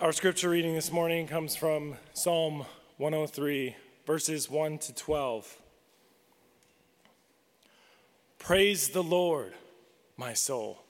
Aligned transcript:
Our 0.00 0.12
scripture 0.12 0.50
reading 0.50 0.74
this 0.74 0.92
morning 0.92 1.26
comes 1.26 1.56
from 1.56 1.96
Psalm 2.12 2.64
103, 2.98 3.74
verses 4.06 4.48
1 4.48 4.78
to 4.78 4.94
12. 4.94 5.58
Praise 8.38 8.90
the 8.90 9.02
Lord, 9.02 9.54
my 10.16 10.34
soul, 10.34 10.84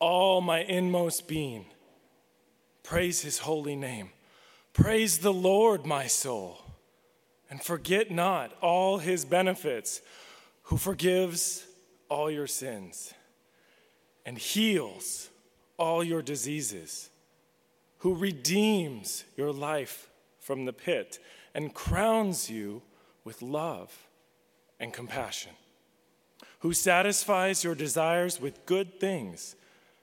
all 0.00 0.40
my 0.40 0.64
inmost 0.64 1.28
being. 1.28 1.66
Praise 2.82 3.20
his 3.20 3.38
holy 3.38 3.76
name. 3.76 4.10
Praise 4.72 5.18
the 5.18 5.32
Lord, 5.32 5.86
my 5.86 6.08
soul, 6.08 6.60
and 7.48 7.62
forget 7.62 8.10
not 8.10 8.52
all 8.60 8.98
his 8.98 9.24
benefits, 9.24 10.00
who 10.64 10.78
forgives 10.78 11.64
all 12.08 12.28
your 12.28 12.48
sins 12.48 13.14
and 14.26 14.36
heals 14.36 15.28
all 15.76 16.02
your 16.02 16.22
diseases 16.22 17.10
who 17.98 18.14
redeems 18.14 19.24
your 19.36 19.52
life 19.52 20.08
from 20.40 20.64
the 20.64 20.72
pit 20.72 21.18
and 21.54 21.74
crowns 21.74 22.48
you 22.48 22.82
with 23.24 23.42
love 23.42 24.08
and 24.78 24.92
compassion, 24.92 25.52
who 26.60 26.72
satisfies 26.72 27.64
your 27.64 27.74
desires 27.74 28.40
with 28.40 28.64
good 28.66 29.00
things 29.00 29.56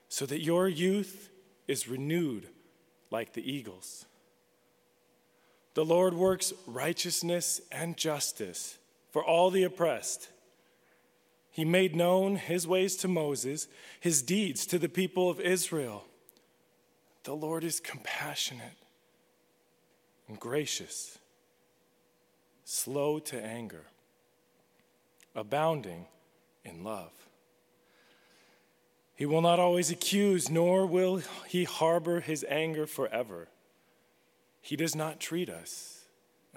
so 0.10 0.26
that 0.26 0.42
your 0.42 0.68
youth 0.68 1.30
is 1.68 1.88
renewed 1.88 2.48
like 3.10 3.34
the 3.34 3.52
eagles. 3.52 4.06
The 5.74 5.86
Lord 5.86 6.14
works 6.14 6.54
righteousness 6.66 7.62
and 7.72 7.98
justice 7.98 8.78
for 9.12 9.24
all 9.24 9.50
the 9.50 9.64
oppressed. 9.64 10.30
He 11.52 11.66
made 11.66 11.96
known 11.96 12.36
his 12.36 12.68
ways 12.68 12.96
to 12.98 13.08
Moses, 13.08 13.68
his 14.00 14.22
deeds 14.22 14.66
to 14.68 14.78
the 14.78 14.90
people 14.90 15.30
of 15.30 15.40
Israel. 15.40 16.06
The 17.26 17.36
Lord 17.36 17.64
is 17.64 17.80
compassionate 17.80 18.78
and 20.28 20.40
gracious, 20.40 21.18
slow 22.64 23.18
to 23.20 23.44
anger, 23.44 23.86
abounding 25.36 26.06
in 26.64 26.84
love. 26.84 27.12
He 29.16 29.26
will 29.26 29.42
not 29.42 29.60
always 29.60 29.90
accuse, 29.90 30.52
nor 30.52 30.86
will 30.86 31.24
he 31.48 31.64
harbor 31.64 32.20
his 32.20 32.46
anger 32.48 32.86
forever. 32.86 33.48
He 34.62 34.76
does 34.76 34.96
not 34.96 35.20
treat 35.20 35.50
us 35.50 36.04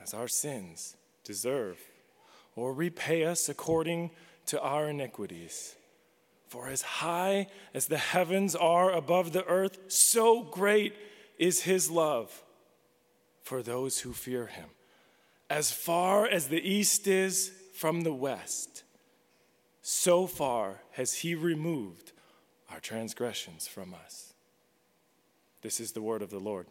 as 0.00 0.12
our 0.12 0.28
sins 0.28 0.96
deserve, 1.24 1.78
or 2.56 2.74
repay 2.74 3.24
us 3.24 3.48
according 3.48 4.10
to 4.46 4.60
our 4.60 4.88
iniquities. 4.88 5.76
For 6.48 6.68
as 6.68 6.82
high 6.82 7.48
as 7.74 7.86
the 7.86 7.98
heavens 7.98 8.56
are 8.56 8.90
above 8.90 9.32
the 9.32 9.44
earth, 9.44 9.78
so 9.92 10.42
great 10.42 10.94
is 11.38 11.62
his 11.62 11.90
love 11.90 12.42
for 13.42 13.62
those 13.62 14.00
who 14.00 14.12
fear 14.12 14.46
him. 14.46 14.70
As 15.50 15.70
far 15.70 16.26
as 16.26 16.48
the 16.48 16.60
east 16.60 17.06
is 17.06 17.52
from 17.74 18.02
the 18.02 18.12
west, 18.12 18.82
so 19.82 20.26
far 20.26 20.80
has 20.92 21.14
he 21.14 21.34
removed 21.34 22.12
our 22.70 22.80
transgressions 22.80 23.66
from 23.66 23.94
us. 23.94 24.34
This 25.62 25.80
is 25.80 25.92
the 25.92 26.02
word 26.02 26.22
of 26.22 26.30
the 26.30 26.40
Lord. 26.40 26.66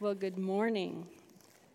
Well, 0.00 0.14
good 0.14 0.38
morning. 0.38 1.08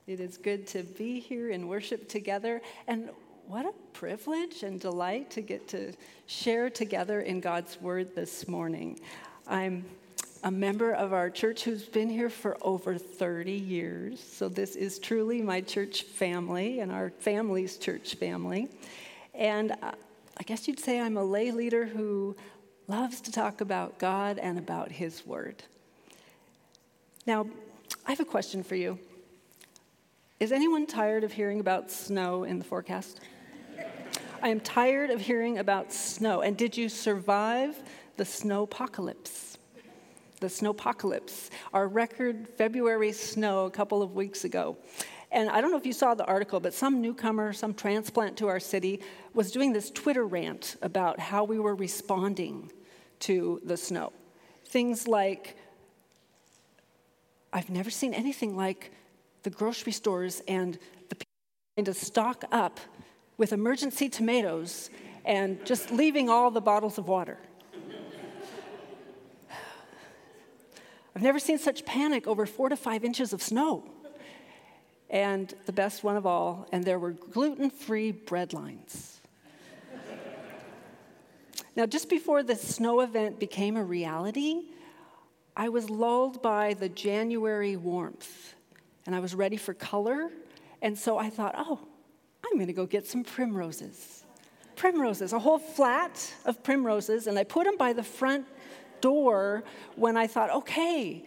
It 0.07 0.21
is 0.21 0.38
good 0.38 0.66
to 0.67 0.83
be 0.83 1.19
here 1.19 1.52
and 1.52 1.67
worship 1.67 2.07
together. 2.07 2.61
And 2.88 3.09
what 3.47 3.66
a 3.66 3.73
privilege 3.91 4.63
and 4.63 4.79
delight 4.79 5.29
to 5.31 5.41
get 5.41 5.67
to 5.69 5.91
share 6.25 6.69
together 6.69 7.19
in 7.19 7.41
God's 7.41 7.81
Word 7.81 8.16
this 8.16 8.47
morning. 8.47 9.01
I'm 9.45 9.84
a 10.41 10.50
member 10.50 10.94
of 10.94 11.11
our 11.11 11.29
church 11.29 11.66
who's 11.66 11.84
been 11.84 12.09
here 12.09 12.29
for 12.29 12.56
over 12.61 12.97
30 12.97 13.51
years. 13.51 14.23
So, 14.23 14.47
this 14.47 14.78
is 14.78 15.00
truly 15.00 15.41
my 15.41 15.59
church 15.59 16.03
family 16.03 16.79
and 16.79 16.94
our 16.94 17.09
family's 17.09 17.75
church 17.78 18.16
family. 18.16 18.69
And 19.34 19.73
uh, 19.81 19.91
I 20.38 20.44
guess 20.44 20.66
you'd 20.66 20.79
say 20.79 21.01
I'm 21.01 21.17
a 21.17 21.25
lay 21.25 21.51
leader 21.51 21.85
who 21.85 22.38
loves 22.88 23.19
to 23.19 23.34
talk 23.34 23.59
about 23.59 24.00
God 24.00 24.38
and 24.38 24.57
about 24.57 24.94
His 24.94 25.28
Word. 25.28 25.61
Now, 27.25 27.47
I 28.06 28.12
have 28.12 28.19
a 28.19 28.25
question 28.25 28.64
for 28.64 28.75
you. 28.75 29.00
Is 30.41 30.52
anyone 30.52 30.86
tired 30.86 31.24
of 31.24 31.31
hearing 31.31 31.62
about 31.62 31.90
snow 31.90 32.44
in 32.44 32.59
the 32.59 32.66
forecast? 32.66 33.22
I 34.41 34.50
am 34.50 34.59
tired 34.59 35.09
of 35.09 35.22
hearing 35.22 35.59
about 35.59 35.94
snow. 35.94 36.41
And 36.41 36.58
did 36.58 36.75
you 36.75 36.90
survive 36.90 37.81
the 38.18 38.25
snow 38.25 38.64
apocalypse? 38.64 39.58
The 40.41 40.50
snow 40.50 40.72
apocalypse, 40.72 41.50
our 41.74 41.88
record 41.88 42.50
February 42.58 43.14
snow 43.14 43.68
a 43.68 43.72
couple 43.72 44.02
of 44.02 44.16
weeks 44.16 44.44
ago. 44.44 44.75
And 45.31 45.50
I 45.50 45.62
don't 45.62 45.72
know 45.72 45.78
if 45.78 45.85
you 45.85 45.94
saw 45.94 46.14
the 46.14 46.25
article, 46.25 46.59
but 46.59 46.74
some 46.74 47.02
newcomer, 47.02 47.53
some 47.53 47.74
transplant 47.74 48.35
to 48.38 48.50
our 48.50 48.59
city, 48.59 49.00
was 49.34 49.50
doing 49.50 49.72
this 49.72 49.90
Twitter 49.90 50.25
rant 50.25 50.75
about 50.81 51.22
how 51.22 51.46
we 51.46 51.58
were 51.58 51.74
responding 51.74 52.70
to 53.22 53.62
the 53.64 53.78
snow. 53.78 54.12
Things 54.66 55.08
like, 55.08 55.56
I've 57.56 57.69
never 57.69 57.91
seen 57.91 58.16
anything 58.16 58.58
like 58.58 58.91
the 59.44 59.52
grocery 59.52 59.91
stores 59.91 60.41
and 60.47 60.80
the 61.09 61.16
people 61.16 61.31
trying 61.78 61.86
to 61.86 61.94
stock 61.94 62.44
up 62.52 62.80
with 63.38 63.53
emergency 63.53 64.09
tomatoes 64.09 64.90
and 65.24 65.64
just 65.64 65.91
leaving 65.91 66.30
all 66.30 66.50
the 66.50 66.62
bottles 66.62 66.97
of 66.97 67.08
water. 67.08 67.38
I've 71.16 71.22
never 71.22 71.38
seen 71.38 71.59
such 71.59 71.86
panic 71.86 72.28
over 72.28 72.47
four 72.47 72.69
to 72.69 72.75
five 72.75 73.03
inches 73.03 73.34
of 73.34 73.41
snow. 73.44 73.84
And 75.12 75.53
the 75.68 75.74
best 75.74 76.03
one 76.03 76.18
of 76.18 76.25
all, 76.25 76.68
and 76.72 76.84
there 76.84 76.97
were 76.97 77.12
gluten 77.12 77.70
free 77.70 78.12
bread 78.12 78.52
lines. 78.53 79.22
now, 81.75 81.85
just 81.85 82.09
before 82.09 82.41
the 82.41 82.56
snow 82.56 83.02
event 83.02 83.40
became 83.40 83.78
a 83.78 83.84
reality, 83.84 84.64
I 85.56 85.69
was 85.69 85.90
lulled 85.90 86.41
by 86.41 86.74
the 86.74 86.90
January 86.90 87.75
warmth 87.75 88.56
and 89.06 89.16
I 89.16 89.19
was 89.19 89.36
ready 89.36 89.58
for 89.58 89.74
color. 89.74 90.30
And 90.81 90.97
so 90.97 91.18
I 91.18 91.30
thought, 91.30 91.56
oh, 91.58 91.80
I'm 92.46 92.58
going 92.58 92.68
to 92.68 92.74
go 92.74 92.86
get 92.86 93.08
some 93.08 93.24
primroses. 93.24 94.24
Primroses, 94.75 95.34
a 95.34 95.40
whole 95.40 95.59
flat 95.59 96.34
of 96.46 96.64
primroses, 96.64 97.28
and 97.28 97.38
I 97.38 97.44
put 97.44 97.66
them 97.66 97.78
by 97.78 97.94
the 97.94 98.03
front 98.03 98.47
door 99.02 99.64
when 99.96 100.18
I 100.18 100.28
thought, 100.28 100.50
okay, 100.50 101.25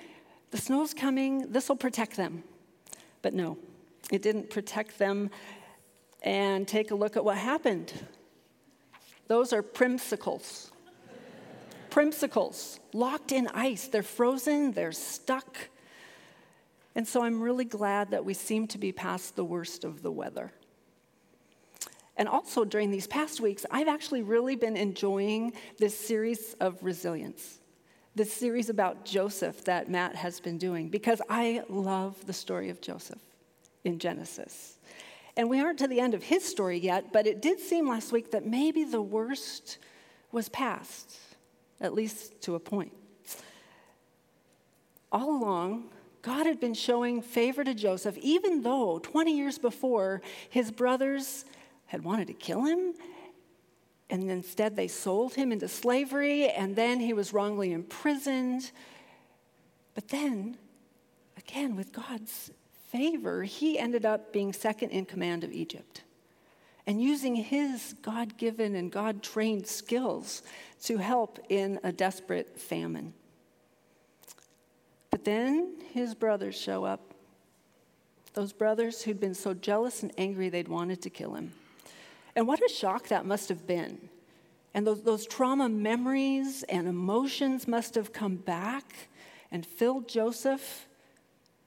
the 0.51 0.59
snow's 0.59 0.93
coming, 0.93 1.53
this 1.53 1.69
will 1.69 1.77
protect 1.77 2.17
them. 2.17 2.43
But 3.23 3.35
no, 3.35 3.59
it 4.11 4.23
didn't 4.23 4.51
protect 4.51 4.99
them. 4.99 5.31
And 6.23 6.67
take 6.67 6.91
a 6.91 6.95
look 6.95 7.17
at 7.17 7.25
what 7.25 7.37
happened. 7.37 7.93
Those 9.29 9.53
are 9.53 9.63
primsicles 9.63 10.73
primsicles 11.97 12.79
locked 12.93 13.33
in 13.33 13.49
ice. 13.55 13.89
They're 13.89 14.03
frozen, 14.03 14.73
they're 14.73 14.93
stuck. 14.93 15.57
And 16.95 17.09
so 17.09 17.23
I'm 17.23 17.41
really 17.41 17.65
glad 17.65 18.11
that 18.11 18.23
we 18.23 18.35
seem 18.35 18.67
to 18.67 18.77
be 18.77 18.93
past 18.93 19.35
the 19.35 19.47
worst 19.47 19.83
of 19.83 20.03
the 20.03 20.13
weather. 20.13 20.53
And 22.19 22.29
also 22.29 22.67
during 22.67 22.91
these 22.91 23.07
past 23.07 23.41
weeks, 23.41 23.65
I've 23.71 23.89
actually 23.89 24.21
really 24.21 24.57
been 24.57 24.77
enjoying 24.77 25.55
this 25.79 25.99
series 25.99 26.53
of 26.61 26.77
resilience, 26.83 27.61
this 28.15 28.31
series 28.31 28.69
about 28.69 29.07
Joseph 29.07 29.65
that 29.65 29.89
Matt 29.89 30.17
has 30.17 30.39
been 30.39 30.59
doing, 30.59 30.91
because 30.91 31.23
I 31.31 31.63
love 31.71 32.27
the 32.27 32.35
story 32.35 32.69
of 32.69 32.83
Joseph 32.83 33.23
in 33.85 33.99
Genesis. 33.99 34.77
And 35.35 35.49
we 35.49 35.61
aren't 35.61 35.79
to 35.79 35.89
the 35.89 36.01
end 36.01 36.13
of 36.13 36.23
his 36.23 36.45
story 36.45 36.79
yet, 36.79 37.11
but 37.11 37.27
it 37.27 37.41
did 37.41 37.59
seem 37.59 37.89
last 37.89 38.13
week 38.13 38.33
that 38.33 38.45
maybe 38.45 38.85
the 38.85 39.01
worst 39.01 39.79
was 40.31 40.51
past 40.51 41.21
at 41.81 41.95
least 41.95 42.41
to 42.43 42.55
a 42.55 42.61
point. 42.61 42.93
All 45.13 45.31
along, 45.31 45.91
God 46.23 46.47
had 46.47 46.59
been 46.59 46.75
showing 46.75 47.23
favor 47.23 47.63
to 47.63 47.75
Joseph, 47.75 48.19
even 48.19 48.63
though 48.63 48.99
20 48.99 49.37
years 49.37 49.59
before 49.59 50.23
his 50.51 50.71
brothers 50.71 51.45
had 51.87 52.03
wanted 52.03 52.27
to 52.27 52.35
kill 52.35 52.65
him. 52.65 52.95
And 54.11 54.31
instead, 54.31 54.77
they 54.77 54.89
sold 54.89 55.35
him 55.35 55.53
into 55.53 55.69
slavery, 55.69 56.49
and 56.49 56.77
then 56.77 57.01
he 57.01 57.13
was 57.13 57.33
wrongly 57.33 57.73
imprisoned. 57.73 58.71
But 59.95 60.09
then, 60.09 60.57
again, 61.37 61.77
with 61.77 61.93
God's 61.93 62.51
favor, 62.91 63.43
he 63.43 63.79
ended 63.79 64.05
up 64.05 64.33
being 64.33 64.53
second 64.53 64.91
in 64.91 65.07
command 65.07 65.45
of 65.45 65.53
Egypt 65.53 66.03
and 66.87 67.03
using 67.03 67.35
his 67.35 67.95
God 68.03 68.37
given 68.37 68.75
and 68.77 68.93
God 68.93 69.23
trained 69.23 69.67
skills 69.67 70.43
to 70.85 70.99
help 70.99 71.39
in 71.49 71.81
a 71.83 71.93
desperate 71.93 72.59
famine. 72.59 73.13
But 75.11 75.25
then 75.25 75.75
his 75.93 76.15
brothers 76.15 76.55
show 76.55 76.85
up. 76.85 77.15
Those 78.35 78.53
brothers 78.53 79.03
who'd 79.03 79.19
been 79.19 79.35
so 79.35 79.55
jealous 79.55 80.03
and 80.03 80.13
angry 80.19 80.49
they'd 80.49 80.69
wanted 80.69 81.03
to 81.03 81.11
kill 81.11 81.35
him. 81.35 81.53
And 82.37 82.47
what 82.47 82.61
a 82.61 82.73
shock 82.73 83.09
that 83.09 83.25
must 83.25 83.49
have 83.49 83.67
been. 83.67 84.11
And 84.75 84.87
those, 84.87 85.03
those 85.03 85.27
trauma 85.27 85.71
memories 85.71 86.63
and 86.65 86.87
emotions 86.87 87.67
must 87.67 87.95
have 87.95 88.13
come 88.13 88.37
back 88.37 89.09
and 89.51 89.65
filled 89.65 90.07
Joseph. 90.07 90.87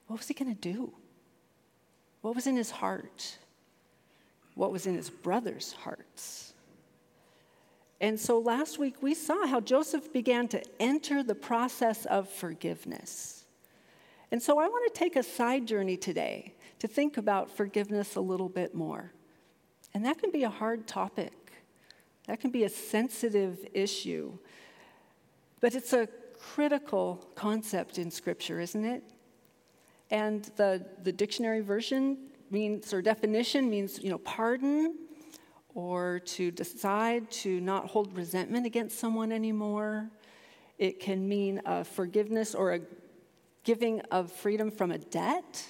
What 0.06 0.20
was 0.20 0.28
he 0.28 0.34
going 0.34 0.54
to 0.54 0.60
do? 0.60 0.92
What 2.20 2.36
was 2.36 2.46
in 2.46 2.56
his 2.56 2.70
heart? 2.70 3.38
What 4.60 4.72
was 4.72 4.86
in 4.86 4.94
his 4.94 5.08
brothers' 5.08 5.72
hearts? 5.72 6.52
And 7.98 8.20
so 8.20 8.38
last 8.38 8.78
week 8.78 9.02
we 9.02 9.14
saw 9.14 9.46
how 9.46 9.58
Joseph 9.58 10.12
began 10.12 10.48
to 10.48 10.62
enter 10.78 11.22
the 11.22 11.34
process 11.34 12.04
of 12.04 12.28
forgiveness. 12.28 13.46
And 14.30 14.42
so 14.42 14.58
I 14.58 14.68
want 14.68 14.92
to 14.92 14.98
take 14.98 15.16
a 15.16 15.22
side 15.22 15.66
journey 15.66 15.96
today 15.96 16.52
to 16.78 16.86
think 16.86 17.16
about 17.16 17.50
forgiveness 17.50 18.16
a 18.16 18.20
little 18.20 18.50
bit 18.50 18.74
more. 18.74 19.12
And 19.94 20.04
that 20.04 20.18
can 20.18 20.30
be 20.30 20.44
a 20.44 20.50
hard 20.50 20.86
topic, 20.86 21.52
that 22.26 22.38
can 22.38 22.50
be 22.50 22.64
a 22.64 22.68
sensitive 22.68 23.66
issue. 23.72 24.36
But 25.60 25.74
it's 25.74 25.94
a 25.94 26.06
critical 26.38 27.26
concept 27.34 27.96
in 27.96 28.10
Scripture, 28.10 28.60
isn't 28.60 28.84
it? 28.84 29.04
And 30.10 30.44
the, 30.56 30.84
the 31.02 31.12
dictionary 31.12 31.62
version 31.62 32.29
means, 32.50 32.92
or 32.92 33.02
definition 33.02 33.70
means, 33.70 34.02
you 34.02 34.10
know, 34.10 34.18
pardon 34.18 34.96
or 35.74 36.20
to 36.20 36.50
decide 36.50 37.30
to 37.30 37.60
not 37.60 37.86
hold 37.86 38.16
resentment 38.16 38.66
against 38.66 38.98
someone 38.98 39.32
anymore. 39.32 40.10
It 40.78 40.98
can 40.98 41.28
mean 41.28 41.60
a 41.64 41.84
forgiveness 41.84 42.54
or 42.54 42.74
a 42.74 42.80
giving 43.64 44.00
of 44.10 44.32
freedom 44.32 44.70
from 44.70 44.90
a 44.90 44.98
debt. 44.98 45.64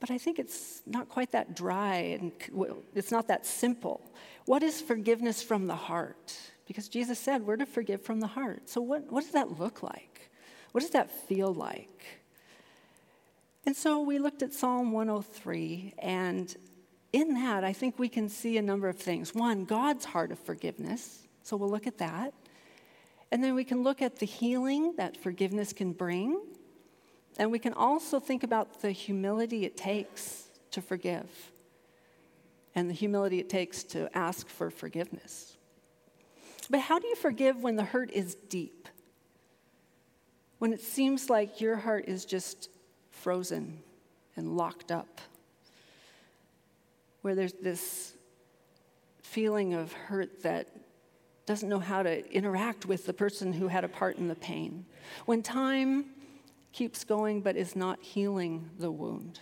But 0.00 0.10
I 0.10 0.18
think 0.18 0.38
it's 0.38 0.82
not 0.86 1.08
quite 1.08 1.32
that 1.32 1.54
dry 1.54 2.18
and 2.20 2.32
it's 2.94 3.10
not 3.10 3.28
that 3.28 3.46
simple. 3.46 4.00
What 4.44 4.62
is 4.62 4.80
forgiveness 4.80 5.42
from 5.42 5.66
the 5.66 5.74
heart? 5.74 6.36
Because 6.66 6.88
Jesus 6.88 7.18
said 7.18 7.46
we're 7.46 7.56
to 7.56 7.66
forgive 7.66 8.02
from 8.02 8.20
the 8.20 8.26
heart. 8.26 8.68
So, 8.68 8.80
what, 8.80 9.10
what 9.10 9.22
does 9.22 9.32
that 9.32 9.58
look 9.58 9.82
like? 9.82 10.30
What 10.72 10.80
does 10.82 10.90
that 10.90 11.10
feel 11.10 11.54
like? 11.54 12.04
And 13.66 13.74
so 13.74 14.00
we 14.00 14.18
looked 14.20 14.42
at 14.42 14.54
Psalm 14.54 14.92
103, 14.92 15.94
and 15.98 16.56
in 17.12 17.34
that, 17.34 17.64
I 17.64 17.72
think 17.72 17.98
we 17.98 18.08
can 18.08 18.28
see 18.28 18.56
a 18.58 18.62
number 18.62 18.88
of 18.88 18.96
things. 18.96 19.34
One, 19.34 19.64
God's 19.64 20.04
heart 20.04 20.30
of 20.30 20.38
forgiveness. 20.38 21.26
So 21.42 21.56
we'll 21.56 21.70
look 21.70 21.88
at 21.88 21.98
that. 21.98 22.32
And 23.32 23.42
then 23.42 23.56
we 23.56 23.64
can 23.64 23.82
look 23.82 24.02
at 24.02 24.20
the 24.20 24.26
healing 24.26 24.94
that 24.98 25.16
forgiveness 25.16 25.72
can 25.72 25.92
bring. 25.92 26.40
And 27.38 27.50
we 27.50 27.58
can 27.58 27.72
also 27.72 28.20
think 28.20 28.44
about 28.44 28.82
the 28.82 28.92
humility 28.92 29.64
it 29.64 29.76
takes 29.76 30.44
to 30.70 30.80
forgive 30.80 31.28
and 32.74 32.88
the 32.90 32.94
humility 32.94 33.40
it 33.40 33.48
takes 33.48 33.82
to 33.82 34.14
ask 34.16 34.48
for 34.48 34.70
forgiveness. 34.70 35.56
But 36.68 36.80
how 36.80 36.98
do 36.98 37.08
you 37.08 37.16
forgive 37.16 37.62
when 37.62 37.76
the 37.76 37.84
hurt 37.84 38.10
is 38.12 38.34
deep? 38.34 38.88
When 40.58 40.72
it 40.72 40.80
seems 40.80 41.30
like 41.30 41.60
your 41.60 41.76
heart 41.76 42.04
is 42.06 42.24
just 42.24 42.68
frozen 43.26 43.76
and 44.36 44.56
locked 44.56 44.92
up? 44.92 45.20
Where 47.22 47.34
there's 47.34 47.54
this 47.54 48.12
feeling 49.20 49.74
of 49.74 49.92
hurt 49.92 50.44
that 50.44 50.68
doesn't 51.44 51.68
know 51.68 51.80
how 51.80 52.04
to 52.04 52.32
interact 52.32 52.86
with 52.86 53.04
the 53.04 53.12
person 53.12 53.52
who 53.52 53.66
had 53.66 53.82
a 53.82 53.88
part 53.88 54.16
in 54.18 54.28
the 54.28 54.36
pain. 54.36 54.86
When 55.24 55.42
time 55.42 56.04
keeps 56.70 57.02
going 57.02 57.40
but 57.40 57.56
is 57.56 57.74
not 57.74 58.00
healing 58.00 58.70
the 58.78 58.92
wound. 58.92 59.40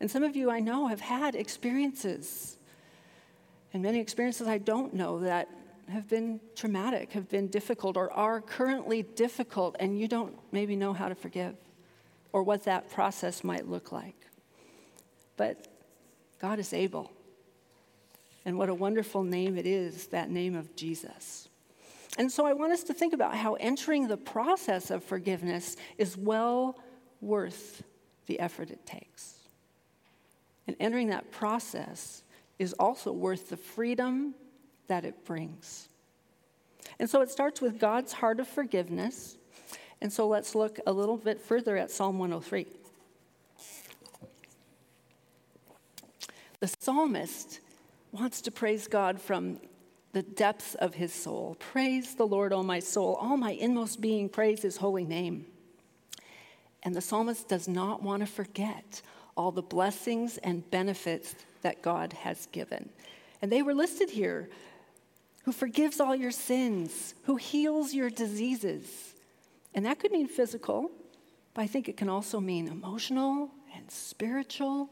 And 0.00 0.10
some 0.10 0.22
of 0.22 0.34
you 0.34 0.50
I 0.50 0.60
know 0.60 0.86
have 0.86 1.00
had 1.00 1.34
experiences, 1.34 2.56
and 3.74 3.82
many 3.82 4.00
experiences 4.00 4.48
I 4.48 4.56
don't 4.56 4.94
know 4.94 5.18
that 5.18 5.46
have 5.90 6.08
been 6.08 6.40
traumatic, 6.56 7.12
have 7.12 7.28
been 7.28 7.48
difficult, 7.48 7.98
or 7.98 8.10
are 8.14 8.40
currently 8.40 9.02
difficult, 9.02 9.76
and 9.78 9.98
you 10.00 10.08
don't 10.08 10.34
maybe 10.52 10.74
know 10.74 10.94
how 10.94 11.10
to 11.10 11.14
forgive 11.14 11.54
or 12.32 12.42
what 12.42 12.64
that 12.64 12.90
process 12.90 13.44
might 13.44 13.68
look 13.68 13.92
like. 13.92 14.26
But 15.36 15.66
God 16.40 16.58
is 16.58 16.72
able. 16.72 17.10
And 18.44 18.56
what 18.56 18.68
a 18.68 18.74
wonderful 18.74 19.22
name 19.22 19.58
it 19.58 19.66
is, 19.66 20.06
that 20.08 20.30
name 20.30 20.54
of 20.54 20.74
Jesus. 20.74 21.48
And 22.18 22.30
so 22.30 22.46
I 22.46 22.52
want 22.52 22.72
us 22.72 22.82
to 22.84 22.94
think 22.94 23.12
about 23.12 23.34
how 23.34 23.54
entering 23.54 24.08
the 24.08 24.16
process 24.16 24.90
of 24.90 25.04
forgiveness 25.04 25.76
is 25.98 26.16
well 26.16 26.78
worth 27.20 27.82
the 28.26 28.40
effort 28.40 28.70
it 28.70 28.84
takes. 28.86 29.34
And 30.66 30.76
entering 30.80 31.08
that 31.08 31.30
process 31.30 32.22
is 32.58 32.72
also 32.74 33.12
worth 33.12 33.48
the 33.48 33.56
freedom 33.56 34.34
that 34.88 35.04
it 35.04 35.24
brings. 35.24 35.88
And 36.98 37.08
so 37.08 37.22
it 37.22 37.30
starts 37.30 37.60
with 37.60 37.78
God's 37.78 38.12
heart 38.12 38.40
of 38.40 38.48
forgiveness. 38.48 39.36
And 40.02 40.12
so 40.12 40.26
let's 40.26 40.54
look 40.54 40.78
a 40.86 40.92
little 40.92 41.16
bit 41.16 41.40
further 41.40 41.76
at 41.76 41.90
Psalm 41.90 42.18
103. 42.18 42.66
The 46.60 46.68
psalmist 46.80 47.60
wants 48.12 48.40
to 48.42 48.50
praise 48.50 48.86
God 48.86 49.20
from 49.20 49.60
the 50.12 50.22
depths 50.22 50.74
of 50.74 50.94
his 50.94 51.12
soul. 51.12 51.56
Praise 51.58 52.14
the 52.14 52.26
Lord, 52.26 52.52
O 52.52 52.62
my 52.62 52.80
soul. 52.80 53.14
All 53.14 53.36
my 53.36 53.52
inmost 53.52 54.00
being, 54.00 54.28
praise 54.28 54.62
his 54.62 54.78
holy 54.78 55.04
name. 55.04 55.46
And 56.82 56.94
the 56.94 57.00
psalmist 57.00 57.48
does 57.48 57.68
not 57.68 58.02
want 58.02 58.20
to 58.20 58.26
forget 58.26 59.02
all 59.36 59.52
the 59.52 59.62
blessings 59.62 60.38
and 60.38 60.68
benefits 60.70 61.34
that 61.62 61.82
God 61.82 62.12
has 62.12 62.46
given. 62.46 62.90
And 63.40 63.50
they 63.50 63.62
were 63.62 63.74
listed 63.74 64.10
here 64.10 64.48
who 65.44 65.52
forgives 65.52 66.00
all 66.00 66.14
your 66.14 66.30
sins, 66.30 67.14
who 67.24 67.36
heals 67.36 67.94
your 67.94 68.10
diseases. 68.10 69.14
And 69.74 69.84
that 69.86 69.98
could 69.98 70.12
mean 70.12 70.26
physical, 70.26 70.90
but 71.54 71.62
I 71.62 71.66
think 71.66 71.88
it 71.88 71.96
can 71.96 72.08
also 72.08 72.40
mean 72.40 72.68
emotional 72.68 73.50
and 73.74 73.90
spiritual 73.90 74.90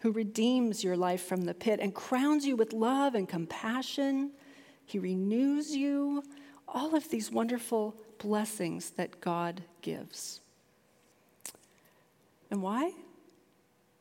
who 0.00 0.12
redeems 0.12 0.84
your 0.84 0.96
life 0.96 1.22
from 1.22 1.42
the 1.42 1.54
pit 1.54 1.80
and 1.80 1.94
crowns 1.94 2.46
you 2.46 2.56
with 2.56 2.72
love 2.72 3.14
and 3.14 3.28
compassion. 3.28 4.30
He 4.86 4.98
renews 4.98 5.74
you. 5.74 6.22
All 6.68 6.94
of 6.94 7.08
these 7.08 7.32
wonderful 7.32 7.96
blessings 8.18 8.90
that 8.90 9.20
God 9.20 9.62
gives. 9.80 10.40
And 12.50 12.62
why 12.62 12.92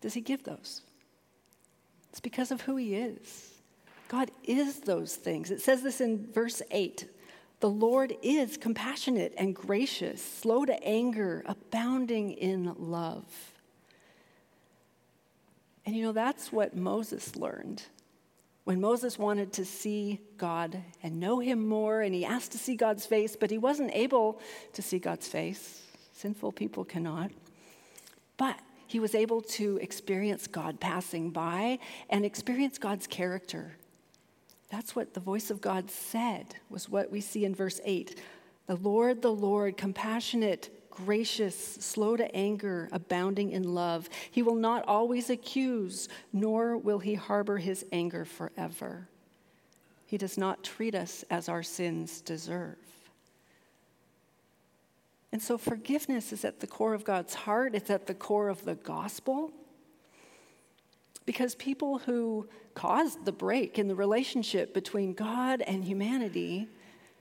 does 0.01 0.13
He 0.13 0.21
give 0.21 0.43
those? 0.43 0.81
It's 2.09 2.19
because 2.19 2.51
of 2.51 2.61
who 2.61 2.75
He 2.75 2.95
is. 2.95 3.53
God 4.07 4.31
is 4.43 4.81
those 4.81 5.15
things. 5.15 5.51
It 5.51 5.61
says 5.61 5.81
this 5.81 6.01
in 6.01 6.27
verse 6.31 6.61
8 6.71 7.09
The 7.59 7.69
Lord 7.69 8.15
is 8.21 8.57
compassionate 8.57 9.33
and 9.37 9.55
gracious, 9.55 10.21
slow 10.21 10.65
to 10.65 10.83
anger, 10.83 11.43
abounding 11.47 12.31
in 12.31 12.73
love. 12.77 13.25
And 15.85 15.95
you 15.95 16.03
know, 16.03 16.11
that's 16.11 16.51
what 16.51 16.75
Moses 16.75 17.35
learned. 17.35 17.81
When 18.65 18.81
Moses 18.81 19.17
wanted 19.17 19.53
to 19.53 19.65
see 19.65 20.19
God 20.37 20.77
and 21.01 21.19
know 21.19 21.39
him 21.39 21.67
more, 21.67 22.01
and 22.01 22.13
he 22.13 22.25
asked 22.25 22.51
to 22.51 22.57
see 22.57 22.75
God's 22.75 23.05
face, 23.05 23.35
but 23.35 23.49
he 23.49 23.57
wasn't 23.57 23.91
able 23.93 24.41
to 24.73 24.81
see 24.81 24.99
God's 24.99 25.27
face. 25.27 25.81
Sinful 26.11 26.51
people 26.51 26.83
cannot. 26.83 27.31
But 28.35 28.59
he 28.85 28.99
was 28.99 29.15
able 29.15 29.41
to 29.41 29.77
experience 29.77 30.47
God 30.47 30.79
passing 30.79 31.31
by 31.31 31.79
and 32.09 32.25
experience 32.25 32.77
God's 32.77 33.07
character. 33.07 33.77
That's 34.69 34.95
what 34.95 35.13
the 35.13 35.19
voice 35.19 35.49
of 35.49 35.61
God 35.61 35.89
said, 35.89 36.55
was 36.69 36.89
what 36.89 37.11
we 37.11 37.21
see 37.21 37.45
in 37.45 37.55
verse 37.55 37.79
8. 37.85 38.19
The 38.67 38.75
Lord, 38.75 39.21
the 39.21 39.31
Lord, 39.31 39.77
compassionate 39.77 40.69
gracious, 41.05 41.55
slow 41.55 42.17
to 42.17 42.35
anger, 42.35 42.89
abounding 42.91 43.51
in 43.51 43.75
love. 43.75 44.09
He 44.31 44.41
will 44.41 44.55
not 44.55 44.83
always 44.87 45.29
accuse, 45.29 46.09
nor 46.33 46.75
will 46.75 46.99
he 46.99 47.13
harbor 47.13 47.57
his 47.57 47.85
anger 47.91 48.25
forever. 48.25 49.07
He 50.07 50.17
does 50.17 50.37
not 50.37 50.63
treat 50.63 50.95
us 50.95 51.23
as 51.29 51.49
our 51.49 51.61
sins 51.61 52.21
deserve. 52.21 52.77
And 55.31 55.41
so 55.41 55.57
forgiveness 55.57 56.33
is 56.33 56.43
at 56.43 56.61
the 56.61 56.67
core 56.67 56.93
of 56.93 57.03
God's 57.03 57.35
heart, 57.35 57.75
it's 57.75 57.91
at 57.91 58.07
the 58.07 58.15
core 58.15 58.49
of 58.49 58.65
the 58.65 58.75
gospel. 58.75 59.51
Because 61.27 61.53
people 61.55 61.99
who 61.99 62.47
caused 62.73 63.25
the 63.25 63.31
break 63.31 63.77
in 63.77 63.87
the 63.87 63.95
relationship 63.95 64.73
between 64.73 65.13
God 65.13 65.61
and 65.61 65.83
humanity 65.83 66.69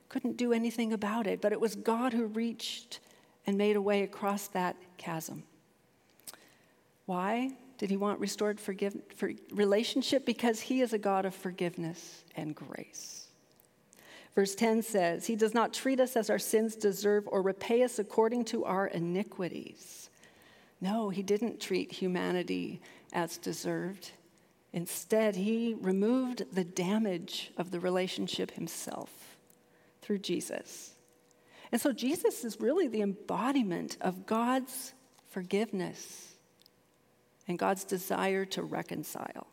couldn't 0.09 0.37
do 0.39 0.53
anything 0.55 0.95
about 0.95 1.27
it, 1.27 1.43
but 1.43 1.53
it 1.53 1.61
was 1.61 1.75
God 1.75 2.15
who 2.15 2.27
reached 2.27 3.01
and 3.47 3.59
made 3.59 3.77
a 3.77 3.83
way 3.83 4.03
across 4.03 4.47
that 4.49 4.77
chasm. 4.97 5.43
Why 7.07 7.51
did 7.79 7.91
he 7.91 7.97
want 7.97 8.21
restored 8.21 8.61
forgive, 8.61 8.97
for 9.17 9.33
relationship? 9.51 10.25
Because 10.25 10.61
he 10.61 10.81
is 10.81 10.93
a 10.93 10.99
God 10.99 11.27
of 11.27 11.35
forgiveness 11.35 12.25
and 12.37 12.55
grace. 12.55 13.27
Verse 14.37 14.55
10 14.55 14.83
says, 14.83 15.27
He 15.27 15.35
does 15.35 15.53
not 15.53 15.75
treat 15.75 15.99
us 15.99 16.15
as 16.15 16.31
our 16.31 16.39
sins 16.39 16.77
deserve 16.77 17.25
or 17.27 17.43
repay 17.43 17.83
us 17.83 17.99
according 17.99 18.45
to 18.47 18.65
our 18.65 18.87
iniquities. 18.87 20.11
No, 20.81 21.09
He 21.09 21.23
didn't 21.23 21.61
treat 21.61 21.91
humanity 21.91 22.81
as 23.13 23.39
deserved. 23.39 24.13
Instead, 24.73 25.37
He 25.37 25.75
removed 25.81 26.45
the 26.53 26.65
damage 26.65 27.53
of 27.57 27.71
the 27.71 27.81
relationship 27.81 28.53
Himself 28.53 29.39
through 30.03 30.19
Jesus. 30.19 30.93
And 31.73 31.81
so, 31.81 31.93
Jesus 31.93 32.45
is 32.45 32.61
really 32.61 32.89
the 32.89 33.03
embodiment 33.03 33.97
of 34.01 34.27
God's 34.27 34.93
forgiveness 35.31 36.35
and 37.49 37.59
God's 37.59 37.85
desire 37.85 38.45
to 38.47 38.63
reconcile. 38.63 39.47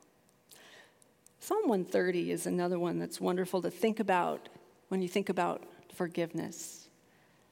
Psalm 1.40 1.68
130 1.68 2.32
is 2.32 2.46
another 2.48 2.80
one 2.80 3.00
that's 3.00 3.20
wonderful 3.20 3.62
to 3.62 3.70
think 3.70 4.00
about 4.00 4.48
when 4.88 5.02
you 5.02 5.10
think 5.10 5.30
about 5.30 5.64
forgiveness. 5.94 6.83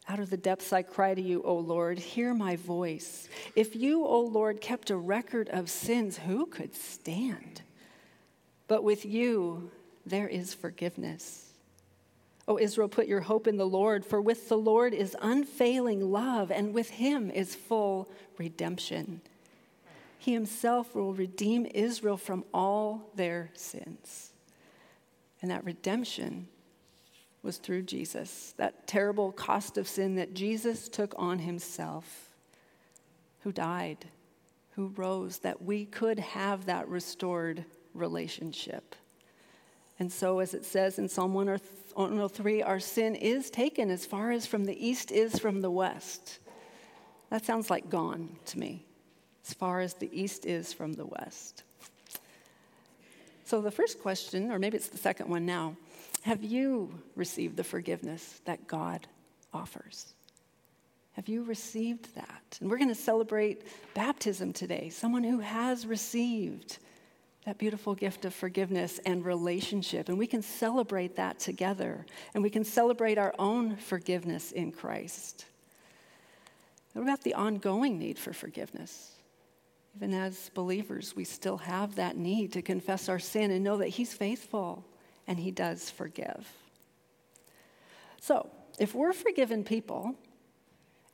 Out 0.08 0.20
of 0.20 0.30
the 0.30 0.38
depths 0.38 0.74
I 0.74 0.82
cry 0.82 1.14
to 1.14 1.22
you, 1.22 1.42
O 1.44 1.56
Lord, 1.56 2.00
hear 2.00 2.34
my 2.34 2.56
voice. 2.56 3.30
If 3.56 3.76
you, 3.76 4.06
O 4.06 4.22
Lord, 4.22 4.60
kept 4.60 4.90
a 4.90 4.98
record 4.98 5.50
of 5.50 5.70
sins, 5.70 6.18
who 6.18 6.48
could 6.48 6.76
stand? 6.76 7.62
But 8.68 8.84
with 8.84 9.06
you, 9.06 9.72
there 10.06 10.28
is 10.28 10.54
forgiveness. 10.54 11.54
O 12.48 12.58
Israel, 12.58 12.88
put 12.90 13.08
your 13.08 13.22
hope 13.22 13.48
in 13.48 13.58
the 13.58 13.68
Lord, 13.68 14.06
for 14.06 14.20
with 14.20 14.50
the 14.50 14.58
Lord 14.58 14.94
is 14.94 15.16
unfailing 15.22 16.12
love, 16.12 16.52
and 16.52 16.74
with 16.74 16.90
him 16.90 17.30
is 17.30 17.56
full 17.56 18.10
redemption. 18.38 19.22
He 20.18 20.34
himself 20.34 20.94
will 20.96 21.14
redeem 21.14 21.66
Israel 21.66 22.18
from 22.18 22.44
all 22.54 23.12
their 23.16 23.52
sins. 23.54 24.32
And 25.42 25.50
that 25.50 25.64
redemption 25.64 26.48
was 27.44 27.58
through 27.58 27.84
Jesus, 27.84 28.54
that 28.58 28.88
terrible 28.88 29.32
cost 29.32 29.78
of 29.78 29.88
sin 29.88 30.16
that 30.16 30.34
Jesus 30.34 30.88
took 30.88 31.14
on 31.18 31.40
himself, 31.40 32.30
who 33.42 33.52
died, 33.52 34.06
who 34.76 34.88
rose, 34.96 35.40
that 35.40 35.62
we 35.62 35.86
could 35.86 36.20
have 36.20 36.66
that 36.66 36.88
restored 36.88 37.66
relationship. 37.94 38.96
And 40.00 40.12
so, 40.12 40.40
as 40.40 40.54
it 40.54 40.66
says 40.66 40.98
in 40.98 41.08
Psalm 41.08 41.34
103, 41.34 42.64
our 42.64 42.80
sin 42.80 43.16
is 43.16 43.50
taken 43.50 43.90
as 43.90 44.06
far 44.06 44.32
as 44.32 44.46
from 44.46 44.66
the 44.66 44.88
east 44.88 45.12
is 45.12 45.38
from 45.38 45.62
the 45.62 45.72
west. 45.72 46.40
That 47.30 47.46
sounds 47.46 47.70
like 47.70 47.90
gone 47.90 48.36
to 48.48 48.60
me 48.60 48.86
as 49.48 49.54
far 49.54 49.80
as 49.80 49.94
the 49.94 50.10
east 50.12 50.46
is 50.46 50.74
from 50.74 50.94
the 50.94 51.06
west. 51.06 51.64
So, 53.46 53.62
the 53.62 53.72
first 53.72 54.00
question, 54.02 54.52
or 54.52 54.60
maybe 54.60 54.78
it's 54.78 54.90
the 54.90 54.98
second 54.98 55.30
one 55.30 55.46
now 55.46 55.76
have 56.24 56.44
you 56.44 56.94
received 57.16 57.58
the 57.58 57.64
forgiveness 57.64 58.42
that 58.46 58.68
God 58.68 59.08
offers? 59.54 60.14
Have 61.14 61.28
you 61.28 61.44
received 61.44 62.16
that? 62.16 62.58
And 62.60 62.70
we're 62.70 62.78
going 62.78 62.90
to 62.90 62.96
celebrate 62.96 63.64
baptism 63.94 64.54
today, 64.54 64.90
someone 64.90 65.24
who 65.24 65.40
has 65.40 65.86
received 65.86 66.78
that 67.46 67.58
beautiful 67.58 67.96
gift 67.96 68.24
of 68.24 68.34
forgiveness 68.36 69.00
and 69.06 69.26
relationship. 69.26 70.10
And 70.10 70.18
we 70.18 70.28
can 70.28 70.44
celebrate 70.44 71.16
that 71.16 71.40
together. 71.40 72.06
And 72.34 72.44
we 72.44 72.52
can 72.52 72.64
celebrate 72.64 73.18
our 73.18 73.34
own 73.40 73.78
forgiveness 73.78 74.52
in 74.52 74.72
Christ. 74.72 75.46
What 76.94 77.02
about 77.02 77.24
the 77.24 77.34
ongoing 77.34 77.98
need 77.98 78.20
for 78.20 78.32
forgiveness? 78.32 79.16
Even 79.96 80.14
as 80.14 80.52
believers, 80.54 81.16
we 81.16 81.24
still 81.24 81.58
have 81.58 81.96
that 81.96 82.16
need 82.16 82.54
to 82.54 82.62
confess 82.62 83.10
our 83.10 83.20
sin 83.20 83.50
and 83.52 83.64
know 83.64 83.78
that 83.78 83.90
He's 83.90 84.14
faithful 84.14 84.86
and 85.32 85.40
He 85.40 85.50
does 85.50 85.90
forgive. 85.90 86.46
So, 88.20 88.50
if 88.78 88.94
we're 88.94 89.14
forgiven 89.14 89.64
people 89.64 90.14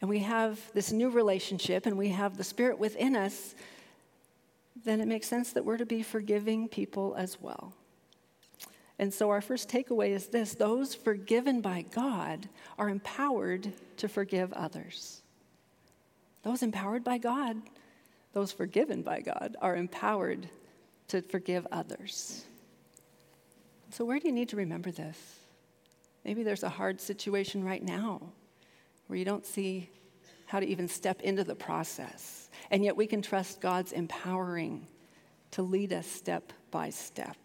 and 0.02 0.10
we 0.10 0.20
have 0.20 0.60
this 0.74 0.92
new 0.92 1.12
relationship 1.12 1.86
and 1.86 1.96
we 1.98 2.10
have 2.10 2.36
the 2.36 2.44
Spirit 2.44 2.80
within 2.80 3.16
us, 3.16 3.54
then 4.84 5.02
it 5.02 5.08
makes 5.08 5.28
sense 5.28 5.54
that 5.54 5.64
we're 5.64 5.78
to 5.78 5.86
be 5.86 6.02
forgiving 6.02 6.68
people 6.68 7.14
as 7.16 7.40
well. 7.40 7.74
And 8.98 9.14
so, 9.14 9.30
our 9.30 9.42
first 9.42 9.70
takeaway 9.70 10.10
is 10.10 10.26
this 10.26 10.56
those 10.56 10.96
forgiven 10.96 11.62
by 11.62 11.86
God 11.92 12.50
are 12.80 12.90
empowered 12.90 13.72
to 13.98 14.08
forgive 14.08 14.52
others. 14.54 15.22
Those 16.42 16.64
empowered 16.64 17.04
by 17.04 17.20
God 17.20 17.62
those 18.34 18.52
forgiven 18.52 19.02
by 19.02 19.22
God 19.22 19.56
are 19.62 19.76
empowered 19.76 20.48
to 21.08 21.24
forgive 21.24 21.66
others. 21.72 22.46
So, 23.90 24.06
where 24.06 24.20
do 24.20 24.28
you 24.28 24.34
need 24.34 24.50
to 24.50 24.58
remember 24.58 24.92
this? 24.92 25.18
Maybe 26.26 26.44
there's 26.44 26.64
a 26.64 26.70
hard 26.70 27.00
situation 27.00 27.64
right 27.64 27.84
now 27.84 28.22
where 29.08 29.18
you 29.18 29.26
don't 29.26 29.46
see 29.46 29.90
how 30.46 30.60
to 30.60 30.66
even 30.66 30.88
step 30.88 31.22
into 31.22 31.44
the 31.44 31.56
process. 31.56 32.50
And 32.70 32.84
yet, 32.84 32.98
we 32.98 33.08
can 33.08 33.22
trust 33.22 33.62
God's 33.62 33.94
empowering 33.94 34.88
to 35.52 35.62
lead 35.62 35.94
us 35.94 36.06
step 36.06 36.52
by 36.70 36.90
step. 36.90 37.38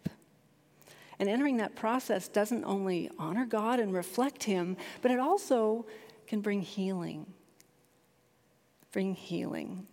And 1.19 1.29
entering 1.29 1.57
that 1.57 1.75
process 1.75 2.27
doesn't 2.27 2.65
only 2.65 3.09
honor 3.17 3.45
God 3.45 3.79
and 3.79 3.93
reflect 3.93 4.43
Him, 4.43 4.75
but 5.01 5.11
it 5.11 5.19
also 5.19 5.85
can 6.27 6.41
bring 6.41 6.61
healing. 6.61 7.25
Bring 8.91 9.15
healing. 9.15 9.87